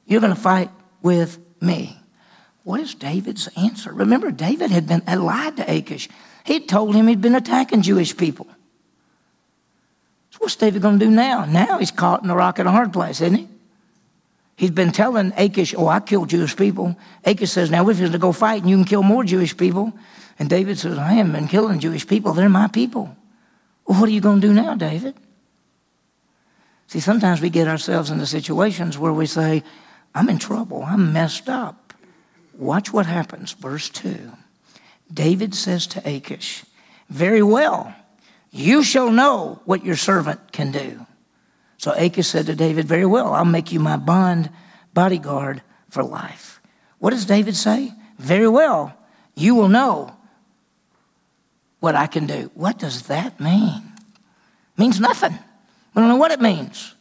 You're 0.06 0.22
going 0.22 0.34
to 0.34 0.40
fight 0.40 0.70
with 1.02 1.38
me. 1.60 1.98
What 2.62 2.80
is 2.80 2.94
David's 2.94 3.48
answer? 3.54 3.92
Remember, 3.92 4.30
David 4.30 4.70
had 4.70 4.86
been 4.86 5.02
had 5.02 5.20
lied 5.20 5.58
to 5.58 5.70
Achish. 5.70 6.08
He 6.44 6.60
told 6.60 6.94
him 6.94 7.06
he'd 7.06 7.20
been 7.20 7.34
attacking 7.34 7.82
Jewish 7.82 8.16
people. 8.16 8.46
So 10.30 10.38
what's 10.38 10.56
David 10.56 10.80
going 10.80 10.98
to 11.00 11.04
do 11.04 11.10
now? 11.10 11.44
Now 11.44 11.76
he's 11.76 11.90
caught 11.90 12.24
in 12.24 12.30
a 12.30 12.34
rock 12.34 12.58
in 12.58 12.66
a 12.66 12.72
hard 12.72 12.94
place, 12.94 13.20
isn't 13.20 13.34
he? 13.36 13.48
He's 14.56 14.70
been 14.70 14.92
telling 14.92 15.32
Achish, 15.36 15.74
Oh, 15.76 15.88
I 15.88 16.00
killed 16.00 16.30
Jewish 16.30 16.56
people. 16.56 16.96
Achish 17.24 17.50
says, 17.50 17.70
Now 17.70 17.84
we're 17.84 17.94
going 17.94 18.12
to 18.12 18.18
go 18.18 18.32
fight 18.32 18.62
and 18.62 18.70
you 18.70 18.76
can 18.76 18.84
kill 18.84 19.02
more 19.02 19.24
Jewish 19.24 19.56
people. 19.56 19.92
And 20.38 20.48
David 20.48 20.78
says, 20.78 20.98
I 20.98 21.14
haven't 21.14 21.32
been 21.32 21.48
killing 21.48 21.80
Jewish 21.80 22.06
people. 22.06 22.32
They're 22.32 22.48
my 22.48 22.68
people. 22.68 23.16
Well, 23.86 24.00
what 24.00 24.08
are 24.08 24.12
you 24.12 24.20
going 24.20 24.40
to 24.40 24.46
do 24.46 24.52
now, 24.52 24.74
David? 24.74 25.14
See, 26.86 27.00
sometimes 27.00 27.40
we 27.40 27.50
get 27.50 27.68
ourselves 27.68 28.10
into 28.10 28.26
situations 28.26 28.98
where 28.98 29.12
we 29.12 29.26
say, 29.26 29.62
I'm 30.14 30.28
in 30.28 30.38
trouble. 30.38 30.84
I'm 30.84 31.12
messed 31.12 31.48
up. 31.48 31.92
Watch 32.56 32.92
what 32.92 33.06
happens. 33.06 33.52
Verse 33.52 33.88
2. 33.90 34.30
David 35.12 35.54
says 35.54 35.86
to 35.88 36.08
Achish, 36.08 36.64
Very 37.08 37.42
well, 37.42 37.94
you 38.50 38.84
shall 38.84 39.10
know 39.10 39.60
what 39.64 39.84
your 39.84 39.96
servant 39.96 40.52
can 40.52 40.70
do. 40.70 41.06
So 41.84 41.92
Achish 41.94 42.28
said 42.28 42.46
to 42.46 42.54
David, 42.54 42.86
Very 42.86 43.04
well, 43.04 43.34
I'll 43.34 43.44
make 43.44 43.70
you 43.70 43.78
my 43.78 43.98
bond 43.98 44.48
bodyguard 44.94 45.60
for 45.90 46.02
life. 46.02 46.58
What 46.98 47.10
does 47.10 47.26
David 47.26 47.54
say? 47.54 47.92
Very 48.18 48.48
well, 48.48 48.96
you 49.34 49.54
will 49.54 49.68
know 49.68 50.16
what 51.80 51.94
I 51.94 52.06
can 52.06 52.26
do. 52.26 52.50
What 52.54 52.78
does 52.78 53.02
that 53.08 53.38
mean? 53.38 53.82
It 53.84 54.78
means 54.78 54.98
nothing. 54.98 55.32
We 55.32 56.00
don't 56.00 56.08
know 56.08 56.16
what 56.16 56.30
it 56.30 56.40
means. 56.40 56.94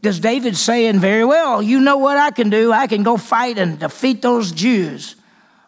Does 0.00 0.18
David 0.18 0.56
saying 0.56 0.98
very 0.98 1.26
well, 1.26 1.60
you 1.60 1.78
know 1.78 1.98
what 1.98 2.16
I 2.16 2.30
can 2.30 2.48
do? 2.48 2.72
I 2.72 2.86
can 2.86 3.02
go 3.02 3.18
fight 3.18 3.58
and 3.58 3.78
defeat 3.78 4.22
those 4.22 4.50
Jews. 4.50 5.14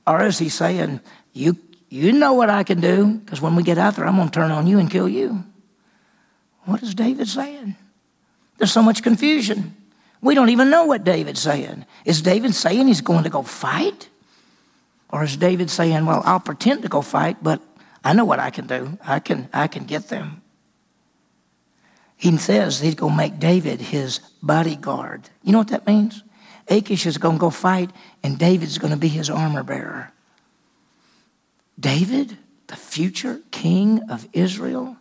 Or 0.07 0.25
is 0.25 0.39
he 0.39 0.49
saying, 0.49 1.01
you, 1.35 1.59
you 1.91 2.13
know 2.13 2.33
what 2.33 2.49
I 2.49 2.63
can 2.63 2.81
do? 2.81 3.19
Because 3.19 3.43
when 3.43 3.57
we 3.57 3.63
get 3.63 3.77
out 3.77 3.97
there, 3.97 4.07
I'm 4.07 4.17
going 4.17 4.31
to 4.31 4.35
turn 4.35 4.51
on 4.53 4.67
you 4.67 4.79
and 4.79 4.91
kill 4.91 5.07
you. 5.07 5.45
What 6.65 6.83
is 6.83 6.95
David 6.95 7.29
saying? 7.29 7.77
There's 8.59 8.73
so 8.73 8.83
much 8.83 9.03
confusion. 9.03 9.75
We 10.21 10.35
don't 10.35 10.51
even 10.51 10.69
know 10.69 10.85
what 10.85 11.05
David's 11.05 11.41
saying. 11.41 11.87
Is 12.05 12.23
David 12.23 12.55
saying 12.55 12.89
he's 12.89 13.01
going 13.01 13.25
to 13.25 13.31
go 13.31 13.43
fight? 13.43 14.09
Or 15.11 15.23
is 15.25 15.37
David 15.37 15.71
saying, 15.71 16.05
well, 16.05 16.23
I'll 16.25 16.41
pretend 16.41 16.83
to 16.83 16.89
go 16.89 17.01
fight, 17.01 17.43
but 17.43 17.63
I 18.05 18.13
know 18.13 18.25
what 18.25 18.41
I 18.41 18.51
can 18.51 18.67
do. 18.67 18.99
I 19.05 19.21
can, 19.21 19.49
I 19.53 19.69
can 19.69 19.85
get 19.85 20.09
them. 20.09 20.43
He 22.17 22.37
says 22.37 22.81
he's 22.81 22.97
going 22.97 23.13
to 23.13 23.17
make 23.17 23.39
David 23.39 23.81
his 23.81 24.19
bodyguard. 24.43 25.31
You 25.45 25.53
know 25.53 25.59
what 25.59 25.69
that 25.69 25.87
means? 25.87 26.25
Achish 26.67 27.07
is 27.07 27.17
going 27.17 27.37
to 27.37 27.41
go 27.41 27.51
fight, 27.51 27.91
and 28.23 28.39
David's 28.39 28.77
going 28.77 28.93
to 28.93 28.99
be 28.99 29.09
his 29.09 29.31
armor 29.31 29.63
bearer. 29.63 30.13
David, 31.79 32.37
the 32.67 32.77
future 32.77 33.41
king 33.53 34.03
of 34.11 34.29
Israel, 34.33 34.97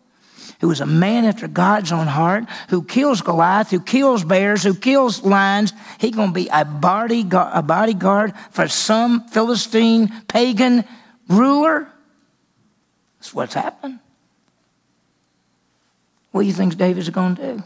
who 0.60 0.72
is 0.72 0.82
a 0.82 0.86
man 0.86 1.26
after 1.26 1.48
God's 1.48 1.92
own 1.92 2.08
heart, 2.08 2.46
who 2.70 2.84
kills 2.84 3.22
Goliath, 3.22 3.70
who 3.70 3.80
kills 3.80 4.24
bears, 4.24 4.64
who 4.64 4.74
kills 4.74 5.24
lions. 5.24 5.74
He's 6.00 6.16
going 6.16 6.30
to 6.30 6.34
be 6.34 6.50
a 6.52 6.66
bodyguard, 6.66 7.52
a 7.54 7.62
bodyguard 7.62 8.34
for 8.52 8.68
some 8.68 9.28
Philistine 9.28 10.10
pagan 10.28 10.84
ruler. 11.28 11.88
That's 13.20 13.34
what's 13.34 13.54
happened. 13.54 14.00
What 16.32 16.42
do 16.42 16.48
you 16.48 16.54
think 16.54 16.78
David's 16.78 17.10
going 17.10 17.36
to 17.36 17.54
do? 17.56 17.64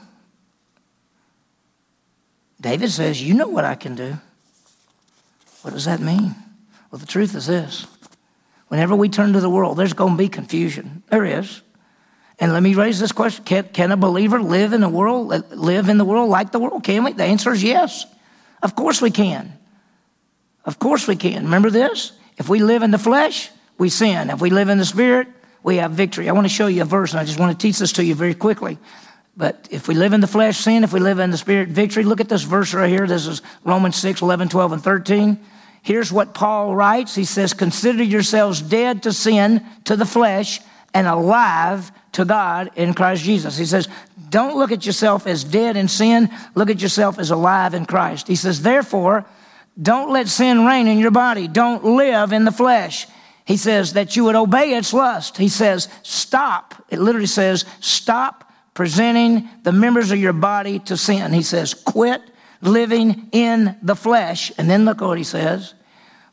David 2.59 2.91
says, 2.91 3.21
You 3.21 3.33
know 3.33 3.47
what 3.47 3.65
I 3.65 3.75
can 3.75 3.95
do. 3.95 4.17
What 5.61 5.73
does 5.73 5.85
that 5.85 5.99
mean? 5.99 6.35
Well, 6.89 6.99
the 6.99 7.05
truth 7.05 7.35
is 7.35 7.47
this 7.47 7.87
whenever 8.67 8.95
we 8.95 9.09
turn 9.09 9.33
to 9.33 9.39
the 9.39 9.49
world, 9.49 9.77
there's 9.77 9.93
going 9.93 10.13
to 10.13 10.17
be 10.17 10.29
confusion. 10.29 11.03
There 11.09 11.25
is. 11.25 11.61
And 12.41 12.51
let 12.53 12.63
me 12.63 12.73
raise 12.73 12.99
this 12.99 13.11
question 13.11 13.45
can, 13.45 13.65
can 13.65 13.91
a 13.91 13.97
believer 13.97 14.41
live 14.41 14.73
in 14.73 14.81
the 14.81 14.89
world, 14.89 15.31
uh, 15.31 15.43
live 15.51 15.89
in 15.89 15.99
the 15.99 16.03
world 16.03 16.27
like 16.27 16.51
the 16.51 16.57
world? 16.57 16.83
Can 16.83 17.03
we? 17.03 17.13
The 17.13 17.23
answer 17.23 17.51
is 17.51 17.63
yes. 17.63 18.07
Of 18.63 18.75
course 18.75 18.99
we 18.99 19.11
can. 19.11 19.57
Of 20.65 20.79
course 20.79 21.07
we 21.07 21.15
can. 21.15 21.43
Remember 21.43 21.69
this? 21.69 22.13
If 22.37 22.49
we 22.49 22.59
live 22.59 22.81
in 22.81 22.89
the 22.89 22.97
flesh, 22.97 23.51
we 23.77 23.89
sin. 23.89 24.31
If 24.31 24.41
we 24.41 24.49
live 24.49 24.69
in 24.69 24.79
the 24.79 24.85
spirit, 24.85 25.27
we 25.61 25.77
have 25.77 25.91
victory. 25.91 26.29
I 26.29 26.31
want 26.31 26.45
to 26.45 26.53
show 26.53 26.65
you 26.65 26.81
a 26.81 26.85
verse, 26.85 27.11
and 27.11 27.19
I 27.19 27.25
just 27.25 27.39
want 27.39 27.57
to 27.57 27.67
teach 27.67 27.77
this 27.77 27.91
to 27.93 28.03
you 28.03 28.15
very 28.15 28.33
quickly. 28.33 28.79
But 29.37 29.67
if 29.69 29.87
we 29.87 29.93
live 29.93 30.13
in 30.13 30.21
the 30.21 30.27
flesh, 30.27 30.57
sin. 30.57 30.83
If 30.83 30.93
we 30.93 30.99
live 30.99 31.19
in 31.19 31.29
the 31.29 31.37
spirit, 31.37 31.69
victory. 31.69 32.03
Look 32.03 32.21
at 32.21 32.29
this 32.29 32.41
verse 32.41 32.73
right 32.73 32.89
here. 32.89 33.05
This 33.05 33.27
is 33.27 33.43
Romans 33.63 33.97
6, 33.97 34.23
11, 34.23 34.49
12, 34.49 34.71
and 34.71 34.83
13. 34.83 35.39
Here's 35.83 36.11
what 36.11 36.33
Paul 36.33 36.75
writes. 36.75 37.13
He 37.13 37.25
says, 37.25 37.53
Consider 37.53 38.03
yourselves 38.03 38.61
dead 38.61 39.03
to 39.03 39.13
sin, 39.13 39.63
to 39.85 39.95
the 39.95 40.05
flesh, 40.07 40.59
and 40.93 41.07
alive 41.07 41.91
to 42.13 42.25
God 42.25 42.71
in 42.75 42.93
Christ 42.93 43.23
Jesus. 43.23 43.57
He 43.57 43.65
says, 43.65 43.87
don't 44.29 44.57
look 44.57 44.71
at 44.71 44.85
yourself 44.85 45.27
as 45.27 45.43
dead 45.43 45.77
in 45.77 45.87
sin, 45.87 46.29
look 46.55 46.69
at 46.69 46.81
yourself 46.81 47.19
as 47.19 47.31
alive 47.31 47.73
in 47.73 47.85
Christ. 47.85 48.27
He 48.27 48.35
says, 48.35 48.61
therefore, 48.61 49.25
don't 49.81 50.11
let 50.11 50.27
sin 50.27 50.65
reign 50.65 50.87
in 50.87 50.99
your 50.99 51.11
body. 51.11 51.47
Don't 51.47 51.83
live 51.83 52.33
in 52.33 52.45
the 52.45 52.51
flesh. 52.51 53.07
He 53.45 53.57
says 53.57 53.93
that 53.93 54.15
you 54.15 54.25
would 54.25 54.35
obey 54.35 54.73
its 54.73 54.93
lust. 54.93 55.37
He 55.37 55.49
says, 55.49 55.87
stop. 56.03 56.75
It 56.89 56.99
literally 56.99 57.25
says, 57.27 57.65
stop 57.79 58.51
presenting 58.73 59.49
the 59.63 59.71
members 59.71 60.11
of 60.11 60.19
your 60.19 60.33
body 60.33 60.79
to 60.79 60.97
sin. 60.97 61.33
He 61.33 61.41
says, 61.41 61.73
quit 61.73 62.21
living 62.61 63.29
in 63.31 63.77
the 63.81 63.95
flesh. 63.95 64.51
And 64.57 64.69
then 64.69 64.85
look 64.85 65.01
what 65.01 65.17
he 65.17 65.23
says, 65.23 65.73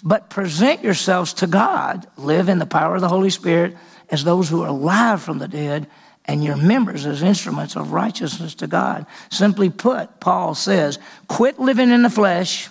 but 0.04 0.30
present 0.30 0.84
yourselves 0.84 1.32
to 1.34 1.46
God. 1.46 2.06
Live 2.16 2.48
in 2.48 2.58
the 2.58 2.66
power 2.66 2.96
of 2.96 3.00
the 3.00 3.08
Holy 3.08 3.30
Spirit 3.30 3.76
as 4.10 4.24
those 4.24 4.48
who 4.48 4.62
are 4.62 4.68
alive 4.68 5.22
from 5.22 5.38
the 5.38 5.48
dead 5.48 5.86
and 6.24 6.44
your 6.44 6.56
members 6.56 7.06
as 7.06 7.22
instruments 7.22 7.74
of 7.74 7.92
righteousness 7.92 8.54
to 8.56 8.66
God. 8.66 9.06
Simply 9.30 9.70
put, 9.70 10.20
Paul 10.20 10.54
says, 10.54 10.98
quit 11.26 11.58
living 11.58 11.90
in 11.90 12.02
the 12.02 12.10
flesh 12.10 12.68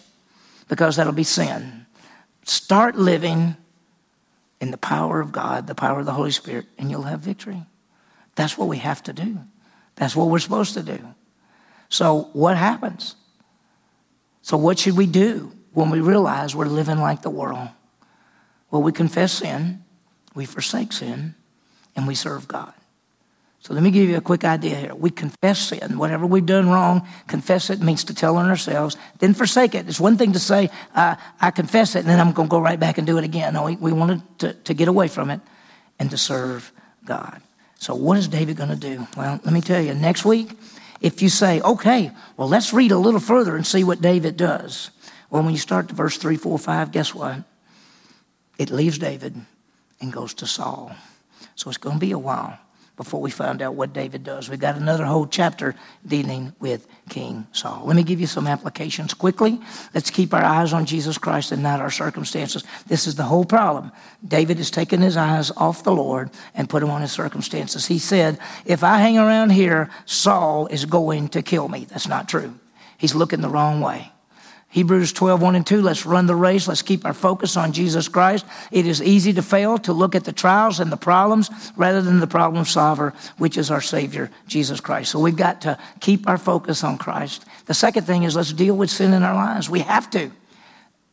because 0.69 0.95
that'll 0.95 1.13
be 1.13 1.23
sin. 1.23 1.85
Start 2.43 2.95
living 2.95 3.57
in 4.61 4.71
the 4.71 4.77
power 4.77 5.19
of 5.19 5.31
God, 5.31 5.67
the 5.67 5.75
power 5.75 5.99
of 5.99 6.05
the 6.05 6.13
Holy 6.13 6.31
Spirit, 6.31 6.65
and 6.77 6.89
you'll 6.89 7.03
have 7.03 7.19
victory. 7.19 7.63
That's 8.35 8.57
what 8.57 8.67
we 8.67 8.77
have 8.77 9.03
to 9.03 9.13
do. 9.13 9.39
That's 9.95 10.15
what 10.15 10.29
we're 10.29 10.39
supposed 10.39 10.75
to 10.75 10.83
do. 10.83 10.99
So, 11.89 12.29
what 12.33 12.57
happens? 12.57 13.15
So, 14.41 14.57
what 14.57 14.79
should 14.79 14.95
we 14.95 15.07
do 15.07 15.51
when 15.73 15.89
we 15.89 15.99
realize 15.99 16.55
we're 16.55 16.65
living 16.65 16.99
like 16.99 17.21
the 17.21 17.29
world? 17.29 17.69
Well, 18.69 18.83
we 18.83 18.91
confess 18.91 19.33
sin, 19.33 19.83
we 20.37 20.45
forsake 20.45 20.93
sin, 20.93 21.33
and 21.95 22.07
we 22.07 22.13
serve 22.13 22.47
God. 22.47 22.71
So 23.59 23.73
let 23.73 23.81
me 23.81 23.89
give 23.89 24.07
you 24.07 24.17
a 24.17 24.21
quick 24.21 24.45
idea 24.45 24.75
here. 24.75 24.95
We 24.95 25.09
confess 25.09 25.57
sin. 25.57 25.97
Whatever 25.97 26.27
we've 26.27 26.45
done 26.45 26.69
wrong, 26.69 27.07
confess 27.25 27.71
it 27.71 27.81
means 27.81 28.03
to 28.03 28.13
tell 28.13 28.37
on 28.37 28.47
ourselves, 28.47 28.95
then 29.17 29.33
forsake 29.33 29.73
it. 29.73 29.89
It's 29.89 29.99
one 29.99 30.15
thing 30.15 30.33
to 30.33 30.39
say, 30.39 30.69
uh, 30.93 31.15
I 31.41 31.49
confess 31.49 31.95
it, 31.95 32.01
and 32.01 32.07
then 32.07 32.19
I'm 32.19 32.33
going 32.33 32.47
to 32.47 32.51
go 32.51 32.59
right 32.59 32.79
back 32.79 32.99
and 32.99 33.07
do 33.07 33.17
it 33.17 33.23
again. 33.23 33.55
No, 33.55 33.63
we, 33.63 33.77
we 33.77 33.91
wanted 33.91 34.21
to, 34.39 34.53
to 34.53 34.75
get 34.75 34.87
away 34.87 35.07
from 35.07 35.31
it 35.31 35.41
and 35.97 36.11
to 36.11 36.17
serve 36.17 36.71
God. 37.03 37.41
So 37.79 37.95
what 37.95 38.19
is 38.19 38.27
David 38.27 38.57
going 38.57 38.69
to 38.69 38.75
do? 38.75 39.07
Well, 39.17 39.41
let 39.43 39.53
me 39.53 39.61
tell 39.61 39.81
you, 39.81 39.95
next 39.95 40.23
week, 40.23 40.51
if 41.01 41.23
you 41.23 41.29
say, 41.29 41.61
okay, 41.61 42.11
well, 42.37 42.47
let's 42.47 42.73
read 42.73 42.91
a 42.91 42.97
little 42.97 43.19
further 43.19 43.55
and 43.55 43.65
see 43.65 43.83
what 43.83 44.01
David 44.01 44.37
does. 44.37 44.91
Well, 45.31 45.41
when 45.41 45.51
you 45.51 45.59
start 45.59 45.89
to 45.89 45.95
verse 45.95 46.17
3, 46.17 46.37
4, 46.37 46.59
5, 46.59 46.91
guess 46.91 47.13
what? 47.13 47.43
It 48.59 48.69
leaves 48.69 48.99
David 48.99 49.35
and 49.99 50.11
goes 50.11 50.33
to 50.35 50.47
Saul. 50.47 50.95
So 51.55 51.69
it's 51.69 51.77
going 51.77 51.95
to 51.95 51.99
be 51.99 52.11
a 52.11 52.19
while 52.19 52.59
before 52.97 53.21
we 53.21 53.29
find 53.29 53.61
out 53.61 53.75
what 53.75 53.93
David 53.93 54.23
does. 54.23 54.49
We've 54.49 54.59
got 54.59 54.75
another 54.75 55.05
whole 55.05 55.27
chapter 55.27 55.75
dealing 56.05 56.53
with 56.59 56.87
King 57.09 57.45
Saul. 57.51 57.83
Let 57.85 57.95
me 57.95 58.03
give 58.03 58.19
you 58.19 58.25
some 58.25 58.47
applications 58.47 59.13
quickly. 59.13 59.61
Let's 59.93 60.09
keep 60.09 60.33
our 60.33 60.43
eyes 60.43 60.73
on 60.73 60.87
Jesus 60.87 61.17
Christ 61.19 61.51
and 61.51 61.61
not 61.61 61.79
our 61.79 61.91
circumstances. 61.91 62.63
This 62.87 63.05
is 63.05 63.13
the 63.13 63.23
whole 63.23 63.45
problem. 63.45 63.91
David 64.27 64.57
has 64.57 64.71
taken 64.71 64.99
his 64.99 65.15
eyes 65.15 65.51
off 65.51 65.83
the 65.83 65.93
Lord 65.93 66.31
and 66.55 66.67
put 66.67 66.79
them 66.79 66.89
on 66.89 67.01
his 67.01 67.11
circumstances. 67.11 67.85
He 67.85 67.99
said, 67.99 68.39
If 68.65 68.83
I 68.83 68.97
hang 68.97 69.19
around 69.19 69.51
here, 69.51 69.91
Saul 70.05 70.65
is 70.67 70.85
going 70.85 71.29
to 71.29 71.43
kill 71.43 71.69
me. 71.69 71.85
That's 71.85 72.07
not 72.07 72.27
true. 72.27 72.53
He's 72.97 73.13
looking 73.13 73.41
the 73.41 73.49
wrong 73.49 73.79
way. 73.79 74.11
Hebrews 74.69 75.13
12, 75.13 75.41
1 75.41 75.55
and 75.55 75.65
2. 75.65 75.81
Let's 75.81 76.05
run 76.05 76.25
the 76.25 76.35
race. 76.35 76.67
Let's 76.67 76.81
keep 76.81 77.05
our 77.05 77.13
focus 77.13 77.55
on 77.55 77.71
Jesus 77.71 78.09
Christ. 78.09 78.45
It 78.71 78.85
is 78.85 79.01
easy 79.01 79.31
to 79.33 79.41
fail 79.41 79.77
to 79.79 79.93
look 79.93 80.13
at 80.13 80.25
the 80.25 80.33
trials 80.33 80.79
and 80.79 80.91
the 80.91 80.97
problems 80.97 81.49
rather 81.77 82.01
than 82.01 82.19
the 82.19 82.27
problem 82.27 82.65
solver, 82.65 83.13
which 83.37 83.57
is 83.57 83.71
our 83.71 83.81
Savior, 83.81 84.29
Jesus 84.45 84.81
Christ. 84.81 85.11
So 85.11 85.19
we've 85.19 85.37
got 85.37 85.61
to 85.61 85.79
keep 86.01 86.27
our 86.27 86.37
focus 86.37 86.83
on 86.83 86.97
Christ. 86.97 87.45
The 87.65 87.73
second 87.73 88.03
thing 88.03 88.23
is 88.23 88.35
let's 88.35 88.51
deal 88.51 88.75
with 88.75 88.89
sin 88.89 89.13
in 89.13 89.23
our 89.23 89.35
lives. 89.35 89.69
We 89.69 89.79
have 89.79 90.09
to. 90.11 90.31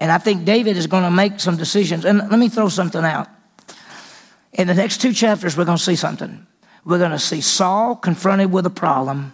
And 0.00 0.10
I 0.10 0.18
think 0.18 0.44
David 0.44 0.76
is 0.76 0.88
going 0.88 1.04
to 1.04 1.10
make 1.10 1.38
some 1.38 1.56
decisions. 1.56 2.04
And 2.04 2.18
let 2.18 2.38
me 2.38 2.48
throw 2.48 2.68
something 2.68 3.04
out. 3.04 3.28
In 4.52 4.66
the 4.66 4.74
next 4.74 5.00
two 5.00 5.12
chapters, 5.12 5.56
we're 5.56 5.64
going 5.64 5.78
to 5.78 5.82
see 5.82 5.96
something. 5.96 6.46
We're 6.84 6.98
going 6.98 7.12
to 7.12 7.18
see 7.18 7.40
Saul 7.40 7.96
confronted 7.96 8.52
with 8.52 8.66
a 8.66 8.70
problem, 8.70 9.32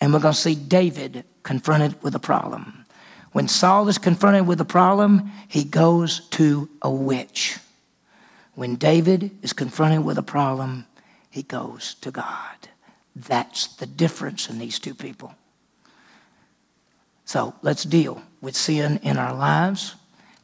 and 0.00 0.12
we're 0.12 0.20
going 0.20 0.34
to 0.34 0.40
see 0.40 0.54
David 0.54 1.24
confronted 1.42 2.00
with 2.02 2.14
a 2.14 2.18
problem. 2.18 2.81
When 3.32 3.48
Saul 3.48 3.88
is 3.88 3.98
confronted 3.98 4.46
with 4.46 4.60
a 4.60 4.64
problem, 4.64 5.30
he 5.48 5.64
goes 5.64 6.28
to 6.30 6.68
a 6.82 6.90
witch. 6.90 7.58
When 8.54 8.76
David 8.76 9.30
is 9.42 9.52
confronted 9.52 10.04
with 10.04 10.18
a 10.18 10.22
problem, 10.22 10.86
he 11.30 11.42
goes 11.42 11.94
to 12.02 12.10
God. 12.10 12.68
That's 13.16 13.68
the 13.68 13.86
difference 13.86 14.48
in 14.48 14.58
these 14.58 14.78
two 14.78 14.94
people. 14.94 15.34
So 17.24 17.54
let's 17.62 17.84
deal 17.84 18.22
with 18.42 18.54
sin 18.54 19.00
in 19.02 19.16
our 19.16 19.34
lives. 19.34 19.94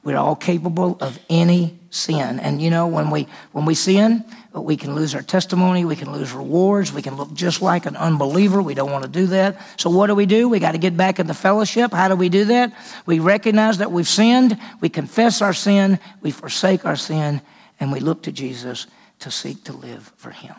We're 0.03 0.17
all 0.17 0.37
capable 0.37 0.97
of 1.01 1.19
any 1.29 1.78
sin. 1.91 2.39
And 2.41 2.61
you 2.61 2.71
know, 2.71 2.87
when 2.87 3.11
we 3.11 3.27
when 3.53 3.65
we 3.65 3.75
sin, 3.75 4.25
we 4.53 4.77
can 4.77 4.95
lose 4.95 5.15
our 5.15 5.23
testimony, 5.23 5.85
we 5.85 5.97
can 5.97 6.13
lose 6.13 6.33
rewards, 6.33 6.93
we 6.93 7.03
can 7.03 7.17
look 7.17 7.33
just 7.33 7.63
like 7.63 7.87
an 7.87 7.97
unbeliever. 7.97 8.61
We 8.63 8.75
don't 8.75 8.91
want 8.91 9.05
to 9.05 9.11
do 9.11 9.27
that. 9.29 9.61
So 9.77 9.91
what 9.91 10.09
do 10.09 10.15
we 10.15 10.27
do? 10.27 10.49
We 10.49 10.59
got 10.59 10.73
to 10.73 10.79
get 10.79 10.97
back 10.97 11.19
in 11.19 11.27
the 11.27 11.35
fellowship. 11.35 11.93
How 11.93 12.09
do 12.09 12.17
we 12.17 12.29
do 12.29 12.47
that? 12.47 12.73
We 13.07 13.19
recognize 13.19 13.79
that 13.79 13.93
we've 13.93 14.09
sinned, 14.09 14.59
we 14.81 14.89
confess 14.89 15.43
our 15.43 15.55
sin, 15.55 15.99
we 16.21 16.31
forsake 16.31 16.85
our 16.85 16.97
sin, 16.97 17.41
and 17.81 17.93
we 17.93 18.01
look 18.01 18.23
to 18.25 18.33
Jesus 18.33 18.87
to 19.21 19.31
seek 19.31 19.65
to 19.65 19.73
live 19.73 20.13
for 20.17 20.31
him. 20.31 20.55